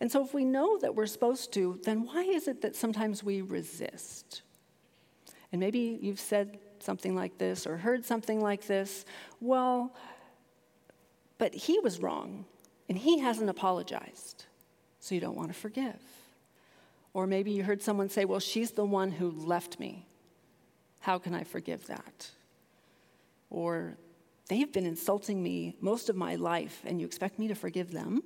And 0.00 0.10
so, 0.10 0.24
if 0.24 0.32
we 0.32 0.44
know 0.44 0.78
that 0.78 0.94
we're 0.94 1.06
supposed 1.06 1.52
to, 1.54 1.78
then 1.84 2.06
why 2.06 2.22
is 2.22 2.48
it 2.48 2.62
that 2.62 2.74
sometimes 2.74 3.22
we 3.22 3.42
resist? 3.42 4.42
And 5.52 5.60
maybe 5.60 5.98
you've 6.00 6.20
said 6.20 6.58
something 6.78 7.14
like 7.14 7.38
this 7.38 7.66
or 7.66 7.76
heard 7.76 8.04
something 8.04 8.40
like 8.40 8.66
this. 8.66 9.04
Well, 9.40 9.94
but 11.38 11.54
he 11.54 11.78
was 11.80 12.00
wrong 12.00 12.44
and 12.88 12.96
he 12.96 13.18
hasn't 13.18 13.50
apologized, 13.50 14.44
so 15.00 15.14
you 15.14 15.20
don't 15.20 15.36
want 15.36 15.48
to 15.48 15.58
forgive. 15.58 16.00
Or 17.12 17.26
maybe 17.26 17.50
you 17.50 17.64
heard 17.64 17.82
someone 17.82 18.08
say, 18.08 18.24
Well, 18.24 18.40
she's 18.40 18.70
the 18.72 18.84
one 18.84 19.10
who 19.10 19.30
left 19.30 19.80
me. 19.80 20.06
How 21.00 21.18
can 21.18 21.34
I 21.34 21.44
forgive 21.44 21.86
that? 21.88 22.30
Or 23.48 23.96
they've 24.48 24.72
been 24.72 24.86
insulting 24.86 25.42
me 25.42 25.76
most 25.80 26.08
of 26.08 26.16
my 26.16 26.36
life, 26.36 26.82
and 26.84 27.00
you 27.00 27.06
expect 27.06 27.38
me 27.38 27.48
to 27.48 27.54
forgive 27.54 27.90
them? 27.90 28.22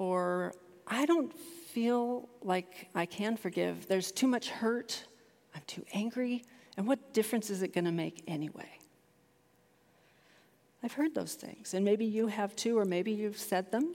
or 0.00 0.54
I 0.86 1.04
don't 1.04 1.32
feel 1.38 2.28
like 2.42 2.88
I 2.94 3.06
can 3.06 3.36
forgive. 3.36 3.86
There's 3.86 4.10
too 4.10 4.26
much 4.26 4.48
hurt. 4.48 5.04
I'm 5.54 5.62
too 5.66 5.84
angry. 5.92 6.44
And 6.76 6.86
what 6.86 7.12
difference 7.12 7.50
is 7.50 7.62
it 7.62 7.74
going 7.74 7.84
to 7.84 7.92
make 7.92 8.22
anyway? 8.26 8.78
I've 10.82 10.92
heard 10.92 11.14
those 11.14 11.34
things, 11.34 11.74
and 11.74 11.84
maybe 11.84 12.06
you 12.06 12.28
have 12.28 12.56
too, 12.56 12.78
or 12.78 12.86
maybe 12.86 13.12
you've 13.12 13.38
said 13.38 13.70
them. 13.70 13.94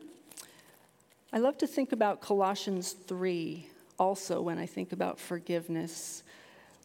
I 1.33 1.39
love 1.39 1.57
to 1.59 1.67
think 1.67 1.91
about 1.91 2.21
Colossians 2.21 2.91
3 2.91 3.67
also 3.97 4.41
when 4.41 4.59
I 4.59 4.65
think 4.65 4.91
about 4.91 5.19
forgiveness 5.19 6.23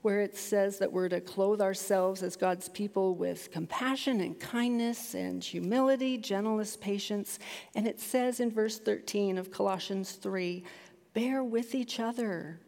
where 0.03 0.21
it 0.21 0.37
says 0.37 0.79
that 0.79 0.93
we're 0.93 1.09
to 1.09 1.21
clothe 1.21 1.61
ourselves 1.61 2.23
as 2.23 2.37
God's 2.37 2.69
people 2.69 3.15
with 3.15 3.51
compassion 3.51 4.21
and 4.21 4.39
kindness 4.41 5.15
and 5.15 5.45
humility, 5.45 6.17
gentleness, 6.17 6.77
patience. 6.77 7.39
And 7.75 7.87
it 7.87 8.01
says 8.01 8.41
in 8.41 8.51
verse 8.51 8.79
13 8.79 9.37
of 9.37 9.51
Colossians 9.51 10.13
3 10.13 10.65
bear 11.13 11.45
with 11.45 11.75
each 11.75 12.01
other. 12.01 12.61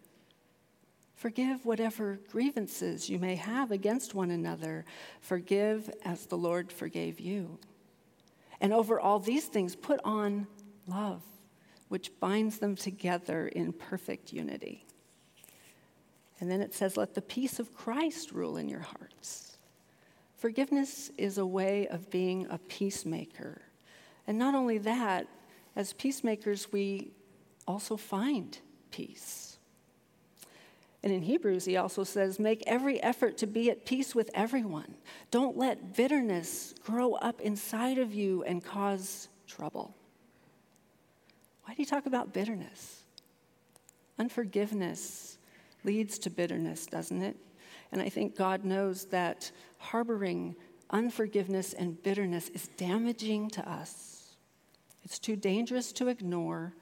Forgive 1.23 1.65
whatever 1.65 2.19
grievances 2.33 3.09
you 3.09 3.17
may 3.17 3.37
have 3.37 3.71
against 3.71 4.13
one 4.13 4.33
another. 4.33 4.85
Forgive 5.21 5.89
as 6.05 6.27
the 6.27 6.37
Lord 6.37 6.73
forgave 6.73 7.21
you. 7.21 7.61
And 8.61 8.73
over 8.73 8.99
all 8.99 9.21
these 9.21 9.45
things, 9.45 9.77
put 9.77 10.01
on 10.05 10.49
love, 10.89 11.23
which 11.87 12.11
binds 12.19 12.59
them 12.59 12.75
together 12.75 13.47
in 13.47 13.73
perfect 13.73 14.33
unity. 14.33 14.85
And 16.41 16.51
then 16.51 16.61
it 16.61 16.75
says, 16.75 16.97
Let 16.97 17.15
the 17.15 17.23
peace 17.23 17.61
of 17.61 17.73
Christ 17.73 18.33
rule 18.33 18.57
in 18.57 18.69
your 18.69 18.81
hearts. 18.81 19.59
Forgiveness 20.35 21.13
is 21.17 21.39
a 21.39 21.47
way 21.47 21.87
of 21.87 22.11
being 22.11 22.49
a 22.51 22.59
peacemaker. 22.59 23.63
And 24.27 24.41
not 24.41 24.57
only 24.57 24.79
that, 24.79 25.29
as 25.77 25.93
peacemakers, 25.93 26.73
we 26.73 27.13
also 27.69 27.97
find 27.97 28.59
peace. 28.91 29.52
And 31.03 31.13
in 31.13 31.23
Hebrews, 31.23 31.65
he 31.65 31.77
also 31.77 32.05
says, 32.05 32.39
Make 32.39 32.63
every 32.67 33.03
effort 33.03 33.37
to 33.39 33.47
be 33.47 33.71
at 33.71 33.85
peace 33.85 34.15
with 34.15 34.31
everyone. 34.35 34.95
Don't 35.31 35.57
let 35.57 35.97
bitterness 35.97 36.75
grow 36.85 37.15
up 37.15 37.41
inside 37.41 37.99
of 37.99 38.15
you 38.15 38.45
and 38.45 38.65
cause 38.65 39.29
trouble. 39.49 39.97
Why 41.65 41.75
do 41.75 41.83
you 41.83 41.87
talk 41.87 42.07
about 42.07 42.33
bitterness? 42.33 43.03
Unforgiveness 44.19 45.39
leads 45.85 46.19
to 46.21 46.31
bitterness, 46.31 46.87
doesn't 46.87 47.23
it? 47.23 47.37
And 47.91 48.01
I 48.01 48.09
think 48.09 48.37
God 48.37 48.65
knows 48.65 49.07
that 49.07 49.51
harboring 49.79 50.55
unforgiveness 50.91 51.73
and 51.73 52.01
bitterness 52.03 52.49
is 52.51 52.69
damaging 52.77 53.51
to 53.51 53.69
us. 53.69 54.37
It's 55.05 55.19
too 55.19 55.37
dangerous 55.37 55.93
to 55.93 56.09
ignore. 56.09 56.75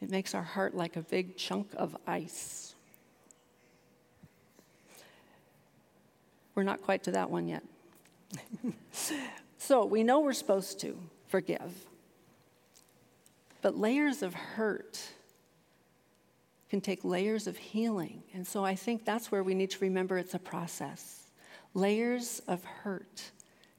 It 0.00 0.10
makes 0.10 0.34
our 0.34 0.42
heart 0.42 0.74
like 0.74 0.96
a 0.96 1.02
big 1.02 1.36
chunk 1.36 1.70
of 1.76 1.96
ice. 2.06 2.65
We're 6.56 6.62
not 6.62 6.82
quite 6.82 7.04
to 7.04 7.12
that 7.12 7.30
one 7.30 7.46
yet. 7.46 7.62
so 9.58 9.84
we 9.84 10.02
know 10.02 10.20
we're 10.20 10.32
supposed 10.32 10.80
to 10.80 10.98
forgive. 11.28 11.86
But 13.60 13.76
layers 13.76 14.22
of 14.22 14.32
hurt 14.32 15.00
can 16.70 16.80
take 16.80 17.04
layers 17.04 17.46
of 17.46 17.58
healing. 17.58 18.22
And 18.32 18.46
so 18.46 18.64
I 18.64 18.74
think 18.74 19.04
that's 19.04 19.30
where 19.30 19.42
we 19.42 19.54
need 19.54 19.70
to 19.72 19.78
remember 19.80 20.16
it's 20.18 20.34
a 20.34 20.38
process. 20.38 21.30
Layers 21.74 22.40
of 22.48 22.64
hurt 22.64 23.30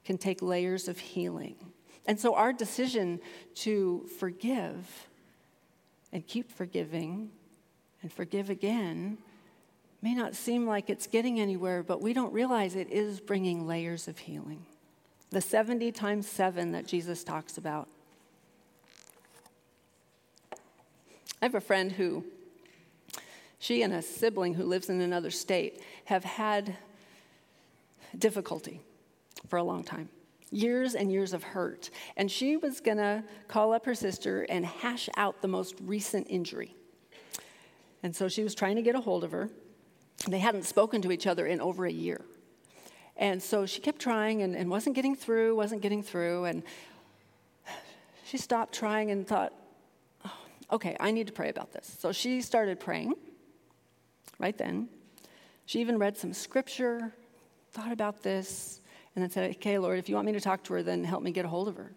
can 0.04 0.16
take 0.16 0.40
layers 0.40 0.86
of 0.86 0.98
healing. 0.98 1.56
And 2.06 2.18
so 2.18 2.34
our 2.34 2.52
decision 2.52 3.20
to 3.56 4.06
forgive 4.18 5.08
and 6.12 6.24
keep 6.26 6.50
forgiving 6.50 7.30
and 8.02 8.12
forgive 8.12 8.50
again 8.50 9.18
may 10.00 10.14
not 10.14 10.34
seem 10.34 10.66
like 10.66 10.90
it's 10.90 11.06
getting 11.06 11.40
anywhere, 11.40 11.82
but 11.82 12.00
we 12.00 12.12
don't 12.12 12.32
realize 12.32 12.76
it 12.76 12.90
is 12.90 13.20
bringing 13.20 13.66
layers 13.66 14.08
of 14.08 14.18
healing. 14.18 14.64
The 15.30 15.40
70 15.40 15.92
times 15.92 16.28
7 16.28 16.72
that 16.72 16.86
Jesus 16.86 17.24
talks 17.24 17.58
about. 17.58 17.88
I 21.40 21.44
have 21.44 21.54
a 21.54 21.60
friend 21.60 21.92
who, 21.92 22.24
she 23.58 23.82
and 23.82 23.92
a 23.92 24.02
sibling 24.02 24.54
who 24.54 24.64
lives 24.64 24.88
in 24.88 25.00
another 25.00 25.30
state 25.30 25.82
have 26.06 26.24
had 26.24 26.76
difficulty 28.16 28.80
for 29.48 29.56
a 29.56 29.62
long 29.62 29.84
time 29.84 30.08
years 30.50 30.94
and 30.94 31.12
years 31.12 31.32
of 31.32 31.42
hurt. 31.42 31.90
And 32.16 32.30
she 32.30 32.56
was 32.56 32.80
to 32.80 33.24
call 33.48 33.72
up 33.72 33.84
her 33.86 33.94
sister 33.94 34.42
and 34.48 34.64
hash 34.64 35.08
out 35.16 35.42
the 35.42 35.48
most 35.48 35.76
recent 35.82 36.26
injury. 36.30 36.74
And 38.02 38.14
so 38.14 38.28
she 38.28 38.42
was 38.42 38.54
trying 38.54 38.76
to 38.76 38.82
get 38.82 38.94
a 38.94 39.00
hold 39.00 39.24
of 39.24 39.32
her. 39.32 39.50
They 40.30 40.38
hadn't 40.38 40.64
spoken 40.64 41.02
to 41.02 41.12
each 41.12 41.26
other 41.26 41.46
in 41.46 41.60
over 41.60 41.86
a 41.86 41.92
year. 41.92 42.20
And 43.16 43.42
so 43.42 43.66
she 43.66 43.80
kept 43.80 44.00
trying 44.00 44.42
and, 44.42 44.54
and 44.54 44.70
wasn't 44.70 44.94
getting 44.94 45.16
through, 45.16 45.56
wasn't 45.56 45.82
getting 45.82 46.02
through. 46.02 46.44
And 46.44 46.62
she 48.24 48.38
stopped 48.38 48.74
trying 48.74 49.10
and 49.10 49.26
thought, 49.26 49.52
oh, 50.24 50.32
okay, 50.72 50.96
I 51.00 51.10
need 51.10 51.26
to 51.26 51.32
pray 51.32 51.48
about 51.48 51.72
this. 51.72 51.96
So 51.98 52.12
she 52.12 52.40
started 52.42 52.78
praying 52.78 53.14
right 54.38 54.56
then. 54.56 54.88
She 55.66 55.80
even 55.80 55.98
read 55.98 56.16
some 56.16 56.32
scripture, 56.32 57.12
thought 57.72 57.92
about 57.92 58.22
this, 58.22 58.80
and 59.14 59.22
then 59.22 59.30
said, 59.30 59.50
okay, 59.56 59.78
Lord, 59.78 59.98
if 59.98 60.08
you 60.08 60.14
want 60.14 60.26
me 60.26 60.32
to 60.32 60.40
talk 60.40 60.62
to 60.64 60.74
her, 60.74 60.82
then 60.82 61.02
help 61.04 61.22
me 61.22 61.32
get 61.32 61.44
a 61.44 61.48
hold 61.48 61.68
of 61.68 61.76
her. 61.76 61.92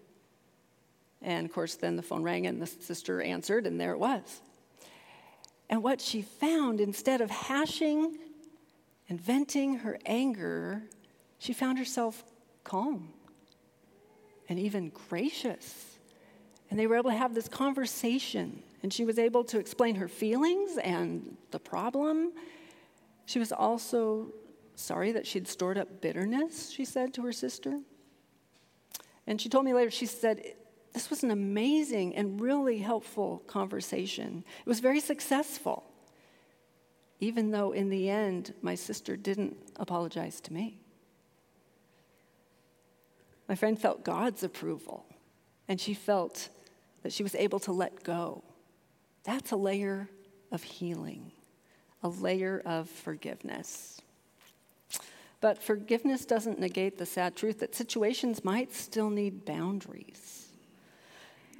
And 1.21 1.45
of 1.45 1.53
course, 1.53 1.75
then 1.75 1.95
the 1.95 2.01
phone 2.01 2.23
rang 2.23 2.47
and 2.47 2.61
the 2.61 2.65
sister 2.65 3.21
answered, 3.21 3.67
and 3.67 3.79
there 3.79 3.91
it 3.91 3.99
was. 3.99 4.41
And 5.71 5.81
what 5.81 6.01
she 6.01 6.21
found, 6.21 6.81
instead 6.81 7.21
of 7.21 7.31
hashing 7.31 8.17
and 9.07 9.19
venting 9.19 9.77
her 9.77 9.97
anger, 10.05 10.83
she 11.39 11.53
found 11.53 11.79
herself 11.79 12.25
calm 12.65 13.13
and 14.49 14.59
even 14.59 14.89
gracious. 14.89 15.97
And 16.69 16.77
they 16.77 16.87
were 16.87 16.97
able 16.97 17.09
to 17.09 17.17
have 17.17 17.33
this 17.33 17.47
conversation, 17.47 18.61
and 18.83 18.93
she 18.93 19.05
was 19.05 19.17
able 19.17 19.45
to 19.45 19.59
explain 19.59 19.95
her 19.95 20.09
feelings 20.09 20.77
and 20.77 21.37
the 21.51 21.59
problem. 21.59 22.33
She 23.25 23.39
was 23.39 23.53
also 23.53 24.33
sorry 24.75 25.13
that 25.13 25.25
she'd 25.25 25.47
stored 25.47 25.77
up 25.77 26.01
bitterness, 26.01 26.69
she 26.69 26.83
said 26.83 27.13
to 27.13 27.21
her 27.23 27.31
sister. 27.31 27.79
And 29.25 29.39
she 29.39 29.47
told 29.47 29.63
me 29.63 29.73
later, 29.73 29.91
she 29.91 30.05
said, 30.05 30.41
This 30.93 31.09
was 31.09 31.23
an 31.23 31.31
amazing 31.31 32.15
and 32.15 32.41
really 32.41 32.79
helpful 32.79 33.43
conversation. 33.47 34.43
It 34.59 34.67
was 34.67 34.79
very 34.79 34.99
successful, 34.99 35.83
even 37.19 37.51
though 37.51 37.71
in 37.71 37.89
the 37.89 38.09
end, 38.09 38.53
my 38.61 38.75
sister 38.75 39.15
didn't 39.15 39.57
apologize 39.77 40.41
to 40.41 40.53
me. 40.53 40.79
My 43.47 43.55
friend 43.55 43.79
felt 43.79 44.03
God's 44.03 44.43
approval, 44.43 45.05
and 45.67 45.79
she 45.79 45.93
felt 45.93 46.49
that 47.03 47.13
she 47.13 47.23
was 47.23 47.35
able 47.35 47.59
to 47.59 47.71
let 47.71 48.03
go. 48.03 48.43
That's 49.23 49.51
a 49.51 49.57
layer 49.57 50.09
of 50.51 50.63
healing, 50.63 51.31
a 52.03 52.09
layer 52.09 52.61
of 52.65 52.89
forgiveness. 52.89 54.01
But 55.39 55.61
forgiveness 55.61 56.25
doesn't 56.25 56.59
negate 56.59 56.97
the 56.97 57.05
sad 57.05 57.35
truth 57.35 57.59
that 57.59 57.75
situations 57.75 58.45
might 58.45 58.73
still 58.73 59.09
need 59.09 59.43
boundaries. 59.43 60.50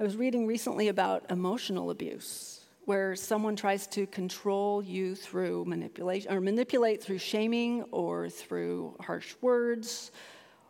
I 0.02 0.04
was 0.04 0.16
reading 0.16 0.48
recently 0.48 0.88
about 0.88 1.30
emotional 1.30 1.90
abuse, 1.90 2.64
where 2.86 3.14
someone 3.14 3.54
tries 3.54 3.86
to 3.86 4.04
control 4.08 4.82
you 4.82 5.14
through 5.14 5.64
manipulation 5.64 6.32
or 6.32 6.40
manipulate 6.40 7.00
through 7.00 7.18
shaming 7.18 7.84
or 7.92 8.28
through 8.28 8.96
harsh 8.98 9.36
words 9.42 10.10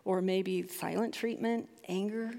or 0.05 0.21
maybe 0.21 0.69
silent 0.69 1.15
treatment, 1.15 1.67
anger. 1.89 2.35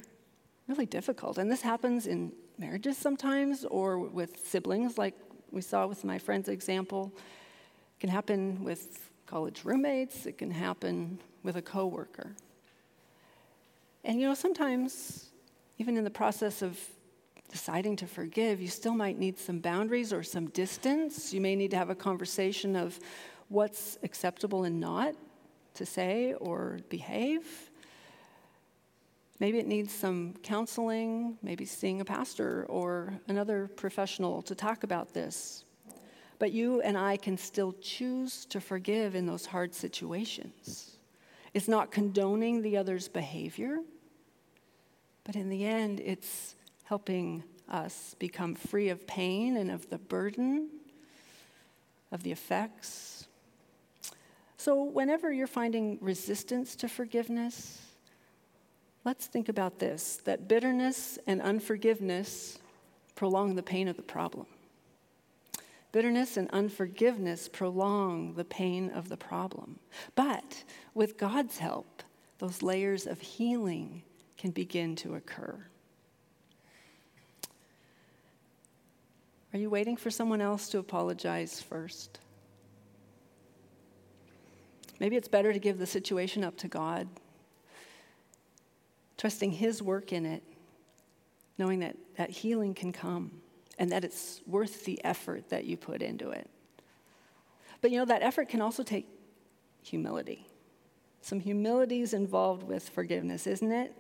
Really 0.67 0.86
difficult. 0.86 1.39
And 1.39 1.51
this 1.51 1.63
happens 1.63 2.06
in 2.06 2.32
marriages 2.60 2.95
sometimes 2.95 3.65
or 3.65 3.97
with 3.97 4.45
siblings, 4.45 4.95
like 4.95 5.15
we 5.49 5.62
saw 5.62 5.88
with 5.88 6.03
my 6.03 6.19
friend's 6.19 6.47
example. 6.47 7.12
It 7.15 8.01
can 8.01 8.10
happen 8.12 8.63
with 8.63 9.10
college 9.25 9.65
roommates, 9.65 10.27
it 10.27 10.38
can 10.38 10.51
happen 10.51 11.17
with 11.41 11.56
a 11.56 11.62
coworker. 11.63 12.36
And 14.03 14.21
you 14.21 14.27
know, 14.27 14.36
sometimes, 14.36 15.32
even 15.84 15.98
in 15.98 16.06
the 16.06 16.10
process 16.10 16.62
of 16.62 16.80
deciding 17.50 17.98
to 17.98 18.08
forgive, 18.08 18.62
you 18.62 18.69
still 18.69 18.93
might 18.93 19.19
need 19.19 19.38
some 19.38 19.60
boundaries 19.60 20.13
or 20.13 20.24
some 20.24 20.48
distance. 20.52 21.34
You 21.34 21.41
may 21.41 21.58
need 21.58 21.72
to 21.72 21.78
have 21.78 21.89
a 21.89 21.96
conversation 21.96 22.78
of 22.78 22.98
what's 23.50 23.98
acceptable 24.02 24.63
and 24.63 24.80
not 24.80 25.13
to 25.74 25.86
say 25.86 26.36
or 26.36 26.80
behave. 26.88 27.43
Maybe 29.41 29.60
it 29.60 29.67
needs 29.67 29.93
some 29.93 30.36
counseling, 30.41 31.38
maybe 31.41 31.65
seeing 31.65 32.00
a 32.00 32.06
pastor 32.06 32.65
or 32.69 33.13
another 33.28 33.69
professional 33.76 34.41
to 34.43 34.56
talk 34.56 34.86
about 34.86 35.13
this. 35.13 35.65
But 36.39 36.54
you 36.54 36.80
and 36.80 36.98
I 36.98 37.17
can 37.17 37.38
still 37.38 37.74
choose 37.82 38.46
to 38.46 38.62
forgive 38.62 39.15
in 39.15 39.26
those 39.26 39.46
hard 39.46 39.76
situations. 39.76 40.96
It's 41.54 41.67
not 41.67 41.91
condoning 41.91 42.62
the 42.62 42.78
other's 42.78 43.10
behavior, 43.10 43.80
but 45.24 45.36
in 45.36 45.50
the 45.50 45.66
end, 45.66 46.00
it's 46.00 46.56
helping 46.84 47.44
us 47.70 48.16
become 48.20 48.56
free 48.56 48.90
of 48.90 49.08
pain 49.08 49.58
and 49.58 49.72
of 49.72 49.90
the 49.90 49.98
burden 49.98 50.70
of 52.12 52.24
the 52.24 52.32
effects. 52.32 53.28
So, 54.58 54.84
whenever 54.84 55.32
you're 55.32 55.48
finding 55.48 55.98
resistance 56.00 56.76
to 56.78 56.88
forgiveness, 56.88 57.82
let's 59.04 59.26
think 59.28 59.50
about 59.50 59.80
this 59.80 60.18
that 60.26 60.48
bitterness 60.48 61.18
and 61.28 61.42
unforgiveness 61.42 62.60
prolong 63.16 63.56
the 63.56 63.64
pain 63.64 63.88
of 63.88 63.98
the 63.98 64.04
problem. 64.04 64.46
Bitterness 65.92 66.38
and 66.38 66.50
unforgiveness 66.52 67.48
prolong 67.48 68.34
the 68.34 68.46
pain 68.46 68.90
of 68.90 69.10
the 69.10 69.18
problem. 69.18 69.80
But 70.16 70.64
with 70.94 71.18
God's 71.18 71.60
help, 71.60 72.02
those 72.40 72.64
layers 72.64 73.06
of 73.06 73.22
healing 73.22 74.02
can 74.43 74.51
begin 74.51 74.93
to 74.93 75.15
occur. 75.15 75.58
Are 79.53 79.58
you 79.58 79.69
waiting 79.69 79.95
for 79.95 80.12
someone 80.12 80.41
else 80.41 80.67
to 80.71 80.79
apologize 80.79 81.62
first? 81.62 82.19
Maybe 84.99 85.15
it's 85.15 85.29
better 85.29 85.53
to 85.53 85.60
give 85.60 85.79
the 85.79 85.86
situation 85.86 86.43
up 86.43 86.58
to 86.58 86.67
God, 86.67 87.08
trusting 89.17 89.53
His 89.53 89.82
work 89.82 90.12
in 90.12 90.25
it, 90.25 90.43
knowing 91.58 91.79
that, 91.79 91.95
that 92.17 92.29
healing 92.29 92.73
can 92.73 92.91
come 92.91 93.32
and 93.79 93.89
that 93.93 94.03
it's 94.03 94.41
worth 94.45 94.84
the 94.84 95.01
effort 95.06 95.47
that 95.51 95.63
you 95.63 95.77
put 95.77 96.01
into 96.01 96.32
it. 96.32 96.49
But 97.79 97.91
you 97.91 97.97
know, 97.97 98.06
that 98.06 98.21
effort 98.21 98.49
can 98.49 98.60
also 98.60 98.84
take 98.84 99.08
humility. 99.84 100.45
Some 101.24 101.40
humility 101.40 102.02
is 102.02 102.14
involved 102.14 102.62
with 102.62 102.88
forgiveness, 102.88 103.48
isn't 103.48 103.72
it? 103.72 103.98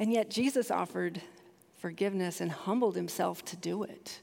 And 0.00 0.12
yet, 0.12 0.30
Jesus 0.30 0.70
offered 0.70 1.22
forgiveness 1.78 2.40
and 2.40 2.50
humbled 2.50 2.96
himself 2.96 3.44
to 3.44 3.56
do 3.56 3.84
it. 3.84 4.20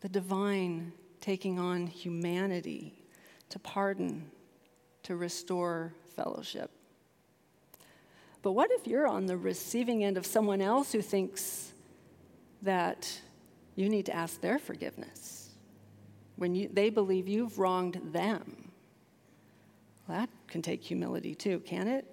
The 0.00 0.08
divine 0.08 0.92
taking 1.20 1.58
on 1.58 1.86
humanity 1.86 2.94
to 3.50 3.58
pardon, 3.58 4.30
to 5.02 5.16
restore 5.16 5.92
fellowship. 6.16 6.70
But 8.40 8.52
what 8.52 8.70
if 8.70 8.86
you're 8.86 9.06
on 9.06 9.26
the 9.26 9.36
receiving 9.36 10.04
end 10.04 10.16
of 10.16 10.24
someone 10.24 10.62
else 10.62 10.92
who 10.92 11.02
thinks 11.02 11.72
that 12.62 13.20
you 13.78 13.88
need 13.88 14.06
to 14.06 14.14
ask 14.14 14.40
their 14.40 14.58
forgiveness. 14.58 15.50
When 16.34 16.56
you, 16.56 16.68
they 16.72 16.90
believe 16.90 17.28
you've 17.28 17.60
wronged 17.60 18.00
them, 18.12 18.57
well, 20.08 20.20
that 20.20 20.30
can 20.48 20.62
take 20.62 20.82
humility 20.82 21.34
too, 21.34 21.60
can 21.60 21.86
it? 21.86 22.06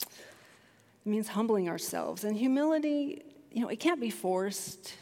It 0.00 0.08
means 1.04 1.28
humbling 1.28 1.68
ourselves. 1.68 2.24
And 2.24 2.36
humility, 2.36 3.22
you 3.52 3.60
know, 3.60 3.68
it 3.68 3.78
can't 3.78 4.00
be 4.00 4.10
forced. 4.10 4.94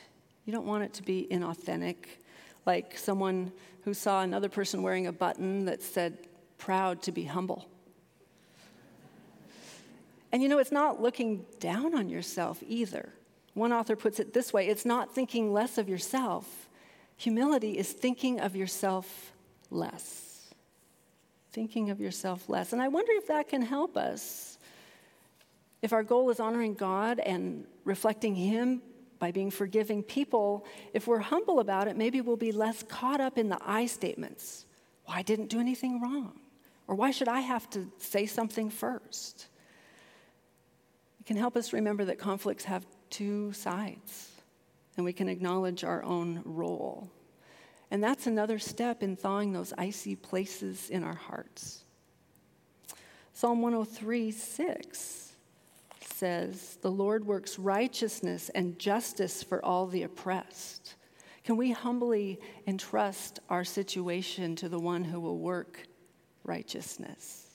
You 0.44 0.52
don't 0.52 0.66
want 0.66 0.82
it 0.82 0.92
to 0.94 1.02
be 1.02 1.28
inauthentic, 1.30 1.96
like 2.66 2.98
someone 2.98 3.52
who 3.84 3.94
saw 3.94 4.22
another 4.22 4.48
person 4.48 4.82
wearing 4.82 5.06
a 5.06 5.12
button 5.12 5.64
that 5.66 5.82
said, 5.82 6.18
proud 6.58 7.02
to 7.02 7.12
be 7.12 7.24
humble. 7.24 7.66
And 10.30 10.42
you 10.42 10.48
know, 10.48 10.58
it's 10.58 10.72
not 10.72 11.02
looking 11.02 11.44
down 11.60 11.94
on 11.94 12.08
yourself 12.08 12.62
either. 12.66 13.12
One 13.54 13.72
author 13.72 13.96
puts 13.96 14.18
it 14.18 14.32
this 14.32 14.52
way 14.52 14.68
it's 14.68 14.86
not 14.86 15.14
thinking 15.14 15.52
less 15.52 15.76
of 15.76 15.88
yourself. 15.88 16.68
Humility 17.16 17.76
is 17.78 17.92
thinking 17.92 18.40
of 18.40 18.56
yourself 18.56 19.32
less. 19.70 20.21
Thinking 21.52 21.90
of 21.90 22.00
yourself 22.00 22.48
less. 22.48 22.72
And 22.72 22.80
I 22.80 22.88
wonder 22.88 23.12
if 23.14 23.28
that 23.28 23.48
can 23.48 23.62
help 23.62 23.96
us. 23.96 24.58
If 25.82 25.92
our 25.92 26.02
goal 26.02 26.30
is 26.30 26.40
honoring 26.40 26.74
God 26.74 27.18
and 27.18 27.66
reflecting 27.84 28.34
Him 28.34 28.80
by 29.18 29.32
being 29.32 29.50
forgiving 29.50 30.02
people, 30.02 30.64
if 30.94 31.06
we're 31.06 31.18
humble 31.18 31.60
about 31.60 31.88
it, 31.88 31.96
maybe 31.96 32.20
we'll 32.20 32.36
be 32.36 32.52
less 32.52 32.82
caught 32.82 33.20
up 33.20 33.36
in 33.36 33.48
the 33.48 33.58
I 33.60 33.86
statements. 33.86 34.66
Well, 35.06 35.22
didn't 35.22 35.48
do 35.48 35.60
anything 35.60 36.00
wrong. 36.00 36.40
Or 36.86 36.94
why 36.94 37.10
should 37.10 37.28
I 37.28 37.40
have 37.40 37.68
to 37.70 37.90
say 37.98 38.26
something 38.26 38.70
first? 38.70 39.48
It 41.20 41.26
can 41.26 41.36
help 41.36 41.56
us 41.56 41.72
remember 41.72 42.04
that 42.06 42.18
conflicts 42.18 42.64
have 42.64 42.86
two 43.10 43.52
sides, 43.52 44.30
and 44.96 45.04
we 45.04 45.12
can 45.12 45.28
acknowledge 45.28 45.84
our 45.84 46.02
own 46.02 46.42
role. 46.44 47.10
And 47.92 48.02
that's 48.02 48.26
another 48.26 48.58
step 48.58 49.02
in 49.02 49.16
thawing 49.16 49.52
those 49.52 49.74
icy 49.76 50.16
places 50.16 50.88
in 50.88 51.04
our 51.04 51.14
hearts. 51.14 51.84
Psalm 53.34 53.60
103 53.60 54.30
6 54.30 55.32
says, 56.00 56.78
The 56.80 56.90
Lord 56.90 57.26
works 57.26 57.58
righteousness 57.58 58.48
and 58.54 58.78
justice 58.78 59.42
for 59.42 59.62
all 59.62 59.86
the 59.86 60.04
oppressed. 60.04 60.94
Can 61.44 61.58
we 61.58 61.72
humbly 61.72 62.40
entrust 62.66 63.40
our 63.50 63.62
situation 63.62 64.56
to 64.56 64.70
the 64.70 64.78
one 64.78 65.04
who 65.04 65.20
will 65.20 65.38
work 65.38 65.86
righteousness? 66.44 67.46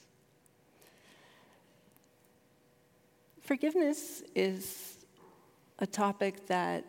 Forgiveness 3.40 4.22
is 4.36 5.04
a 5.80 5.86
topic 5.86 6.46
that 6.46 6.84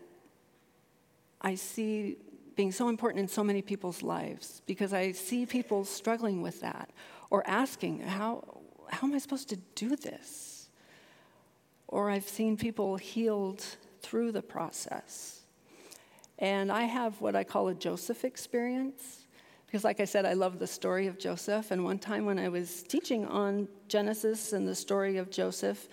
I 1.41 1.55
see 1.55 2.17
being 2.55 2.71
so 2.71 2.89
important 2.89 3.21
in 3.21 3.27
so 3.27 3.43
many 3.43 3.61
people's 3.61 4.03
lives 4.03 4.61
because 4.65 4.93
I 4.93 5.11
see 5.11 5.45
people 5.45 5.85
struggling 5.85 6.41
with 6.41 6.61
that 6.61 6.89
or 7.29 7.47
asking, 7.47 8.01
how, 8.01 8.61
how 8.89 9.07
am 9.07 9.13
I 9.13 9.17
supposed 9.17 9.49
to 9.49 9.57
do 9.75 9.95
this? 9.95 10.69
Or 11.87 12.09
I've 12.09 12.27
seen 12.27 12.57
people 12.57 12.97
healed 12.97 13.63
through 14.01 14.31
the 14.31 14.41
process. 14.41 15.41
And 16.37 16.71
I 16.71 16.83
have 16.83 17.19
what 17.21 17.35
I 17.35 17.43
call 17.43 17.67
a 17.67 17.75
Joseph 17.75 18.23
experience 18.23 19.25
because, 19.65 19.83
like 19.83 19.99
I 19.99 20.05
said, 20.05 20.25
I 20.25 20.33
love 20.33 20.57
the 20.57 20.65
story 20.65 21.07
of 21.07 21.19
Joseph. 21.19 21.71
And 21.71 21.83
one 21.83 21.99
time 21.99 22.25
when 22.25 22.39
I 22.39 22.49
was 22.49 22.81
teaching 22.83 23.25
on 23.25 23.67
Genesis 23.87 24.53
and 24.53 24.67
the 24.67 24.73
story 24.73 25.17
of 25.17 25.29
Joseph, 25.29 25.87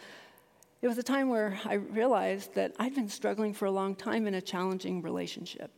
it 0.80 0.88
was 0.88 0.98
a 0.98 1.02
time 1.02 1.28
where 1.28 1.58
I 1.64 1.74
realized 1.74 2.54
that 2.54 2.74
I'd 2.78 2.94
been 2.94 3.08
struggling 3.08 3.52
for 3.52 3.66
a 3.66 3.70
long 3.70 3.94
time 3.94 4.26
in 4.26 4.34
a 4.34 4.40
challenging 4.40 5.02
relationship. 5.02 5.70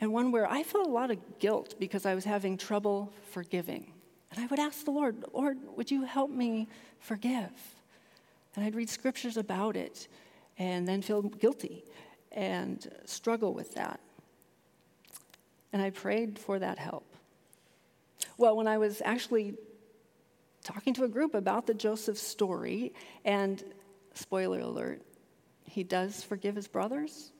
And 0.00 0.12
one 0.12 0.32
where 0.32 0.50
I 0.50 0.62
felt 0.62 0.86
a 0.86 0.90
lot 0.90 1.10
of 1.10 1.38
guilt 1.38 1.74
because 1.78 2.06
I 2.06 2.14
was 2.14 2.24
having 2.24 2.56
trouble 2.56 3.12
forgiving. 3.30 3.92
And 4.32 4.42
I 4.42 4.46
would 4.46 4.58
ask 4.58 4.84
the 4.84 4.90
Lord, 4.90 5.24
Lord, 5.32 5.58
would 5.76 5.90
you 5.90 6.04
help 6.04 6.30
me 6.30 6.68
forgive? 6.98 7.50
And 8.56 8.64
I'd 8.64 8.74
read 8.74 8.88
scriptures 8.88 9.36
about 9.36 9.76
it 9.76 10.08
and 10.58 10.88
then 10.88 11.02
feel 11.02 11.22
guilty 11.22 11.84
and 12.32 12.90
struggle 13.04 13.52
with 13.52 13.74
that. 13.74 14.00
And 15.72 15.82
I 15.82 15.90
prayed 15.90 16.38
for 16.38 16.58
that 16.58 16.78
help. 16.78 17.06
Well, 18.38 18.56
when 18.56 18.66
I 18.66 18.78
was 18.78 19.02
actually 19.04 19.54
talking 20.64 20.94
to 20.94 21.04
a 21.04 21.08
group 21.08 21.34
about 21.34 21.66
the 21.66 21.74
Joseph 21.74 22.18
story, 22.18 22.92
and 23.24 23.62
spoiler 24.14 24.60
alert, 24.60 25.02
he 25.64 25.84
does 25.84 26.22
forgive 26.22 26.56
his 26.56 26.68
brothers, 26.68 27.32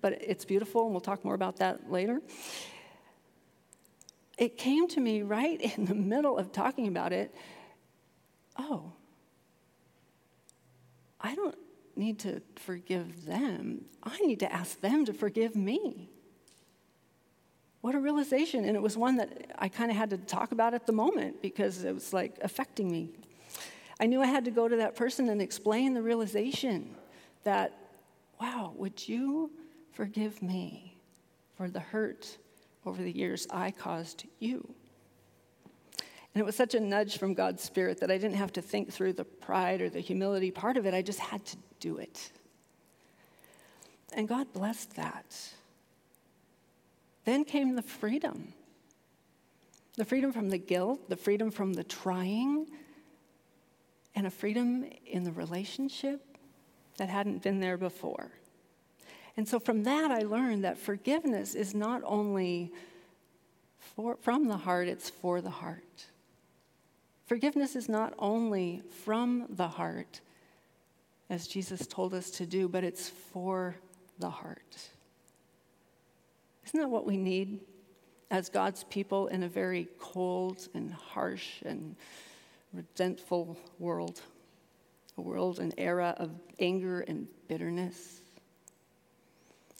but 0.00 0.12
it's 0.22 0.44
beautiful, 0.44 0.84
and 0.84 0.92
we'll 0.92 1.00
talk 1.00 1.24
more 1.24 1.34
about 1.34 1.56
that 1.56 1.90
later. 1.90 2.20
It 4.38 4.56
came 4.56 4.88
to 4.88 5.00
me 5.00 5.22
right 5.22 5.60
in 5.76 5.84
the 5.84 5.94
middle 5.94 6.38
of 6.38 6.52
talking 6.52 6.86
about 6.88 7.12
it 7.12 7.34
oh, 8.60 8.92
I 11.20 11.34
don't 11.34 11.56
need 11.96 12.20
to 12.20 12.42
forgive 12.56 13.26
them. 13.26 13.84
I 14.02 14.18
need 14.20 14.40
to 14.40 14.52
ask 14.52 14.80
them 14.80 15.04
to 15.06 15.12
forgive 15.12 15.56
me. 15.56 16.10
What 17.80 17.94
a 17.94 18.00
realization. 18.00 18.64
And 18.64 18.76
it 18.76 18.82
was 18.82 18.96
one 18.96 19.16
that 19.16 19.52
I 19.58 19.68
kind 19.68 19.90
of 19.90 19.96
had 19.96 20.10
to 20.10 20.18
talk 20.18 20.52
about 20.52 20.74
at 20.74 20.86
the 20.86 20.92
moment 20.92 21.40
because 21.40 21.84
it 21.84 21.94
was 21.94 22.12
like 22.12 22.38
affecting 22.42 22.90
me. 22.90 23.10
I 23.98 24.06
knew 24.06 24.20
I 24.20 24.26
had 24.26 24.44
to 24.46 24.50
go 24.50 24.68
to 24.68 24.76
that 24.76 24.96
person 24.96 25.28
and 25.28 25.42
explain 25.42 25.94
the 25.94 26.02
realization 26.02 26.94
that, 27.44 27.76
wow, 28.40 28.72
would 28.76 29.06
you 29.08 29.50
forgive 30.00 30.40
me 30.40 30.96
for 31.58 31.68
the 31.68 31.78
hurt 31.78 32.38
over 32.86 33.02
the 33.02 33.12
years 33.12 33.46
I 33.50 33.70
caused 33.70 34.24
you? 34.38 34.66
And 36.34 36.40
it 36.40 36.46
was 36.46 36.56
such 36.56 36.74
a 36.74 36.80
nudge 36.80 37.18
from 37.18 37.34
God's 37.34 37.62
Spirit 37.62 38.00
that 38.00 38.10
I 38.10 38.16
didn't 38.16 38.36
have 38.36 38.54
to 38.54 38.62
think 38.62 38.90
through 38.90 39.12
the 39.12 39.26
pride 39.26 39.82
or 39.82 39.90
the 39.90 40.00
humility 40.00 40.50
part 40.50 40.78
of 40.78 40.86
it. 40.86 40.94
I 40.94 41.02
just 41.02 41.18
had 41.18 41.44
to 41.44 41.58
do 41.80 41.98
it. 41.98 42.32
And 44.14 44.26
God 44.26 44.50
blessed 44.54 44.96
that. 44.96 45.36
Then 47.26 47.44
came 47.44 47.76
the 47.76 47.82
freedom 47.82 48.54
the 49.96 50.04
freedom 50.06 50.32
from 50.32 50.48
the 50.48 50.56
guilt, 50.56 51.10
the 51.10 51.16
freedom 51.16 51.50
from 51.50 51.74
the 51.74 51.84
trying, 51.84 52.66
and 54.14 54.26
a 54.26 54.30
freedom 54.30 54.86
in 55.04 55.24
the 55.24 55.32
relationship 55.32 56.24
that 56.96 57.10
hadn't 57.10 57.42
been 57.42 57.60
there 57.60 57.76
before. 57.76 58.30
And 59.36 59.48
so 59.48 59.58
from 59.58 59.84
that, 59.84 60.10
I 60.10 60.22
learned 60.22 60.64
that 60.64 60.78
forgiveness 60.78 61.54
is 61.54 61.74
not 61.74 62.02
only 62.04 62.72
for, 63.78 64.16
from 64.20 64.48
the 64.48 64.56
heart, 64.56 64.88
it's 64.88 65.10
for 65.10 65.40
the 65.40 65.50
heart. 65.50 66.06
Forgiveness 67.26 67.76
is 67.76 67.88
not 67.88 68.14
only 68.18 68.82
from 69.04 69.46
the 69.50 69.68
heart, 69.68 70.20
as 71.28 71.46
Jesus 71.46 71.86
told 71.86 72.12
us 72.12 72.30
to 72.32 72.46
do, 72.46 72.68
but 72.68 72.82
it's 72.82 73.08
for 73.08 73.76
the 74.18 74.28
heart. 74.28 74.88
Isn't 76.66 76.80
that 76.80 76.88
what 76.90 77.06
we 77.06 77.16
need 77.16 77.60
as 78.30 78.48
God's 78.48 78.84
people 78.84 79.28
in 79.28 79.44
a 79.44 79.48
very 79.48 79.88
cold 79.98 80.68
and 80.74 80.92
harsh 80.92 81.62
and 81.64 81.94
resentful 82.72 83.56
world? 83.78 84.20
A 85.16 85.20
world, 85.20 85.60
an 85.60 85.72
era 85.78 86.14
of 86.18 86.30
anger 86.58 87.00
and 87.02 87.28
bitterness. 87.48 88.20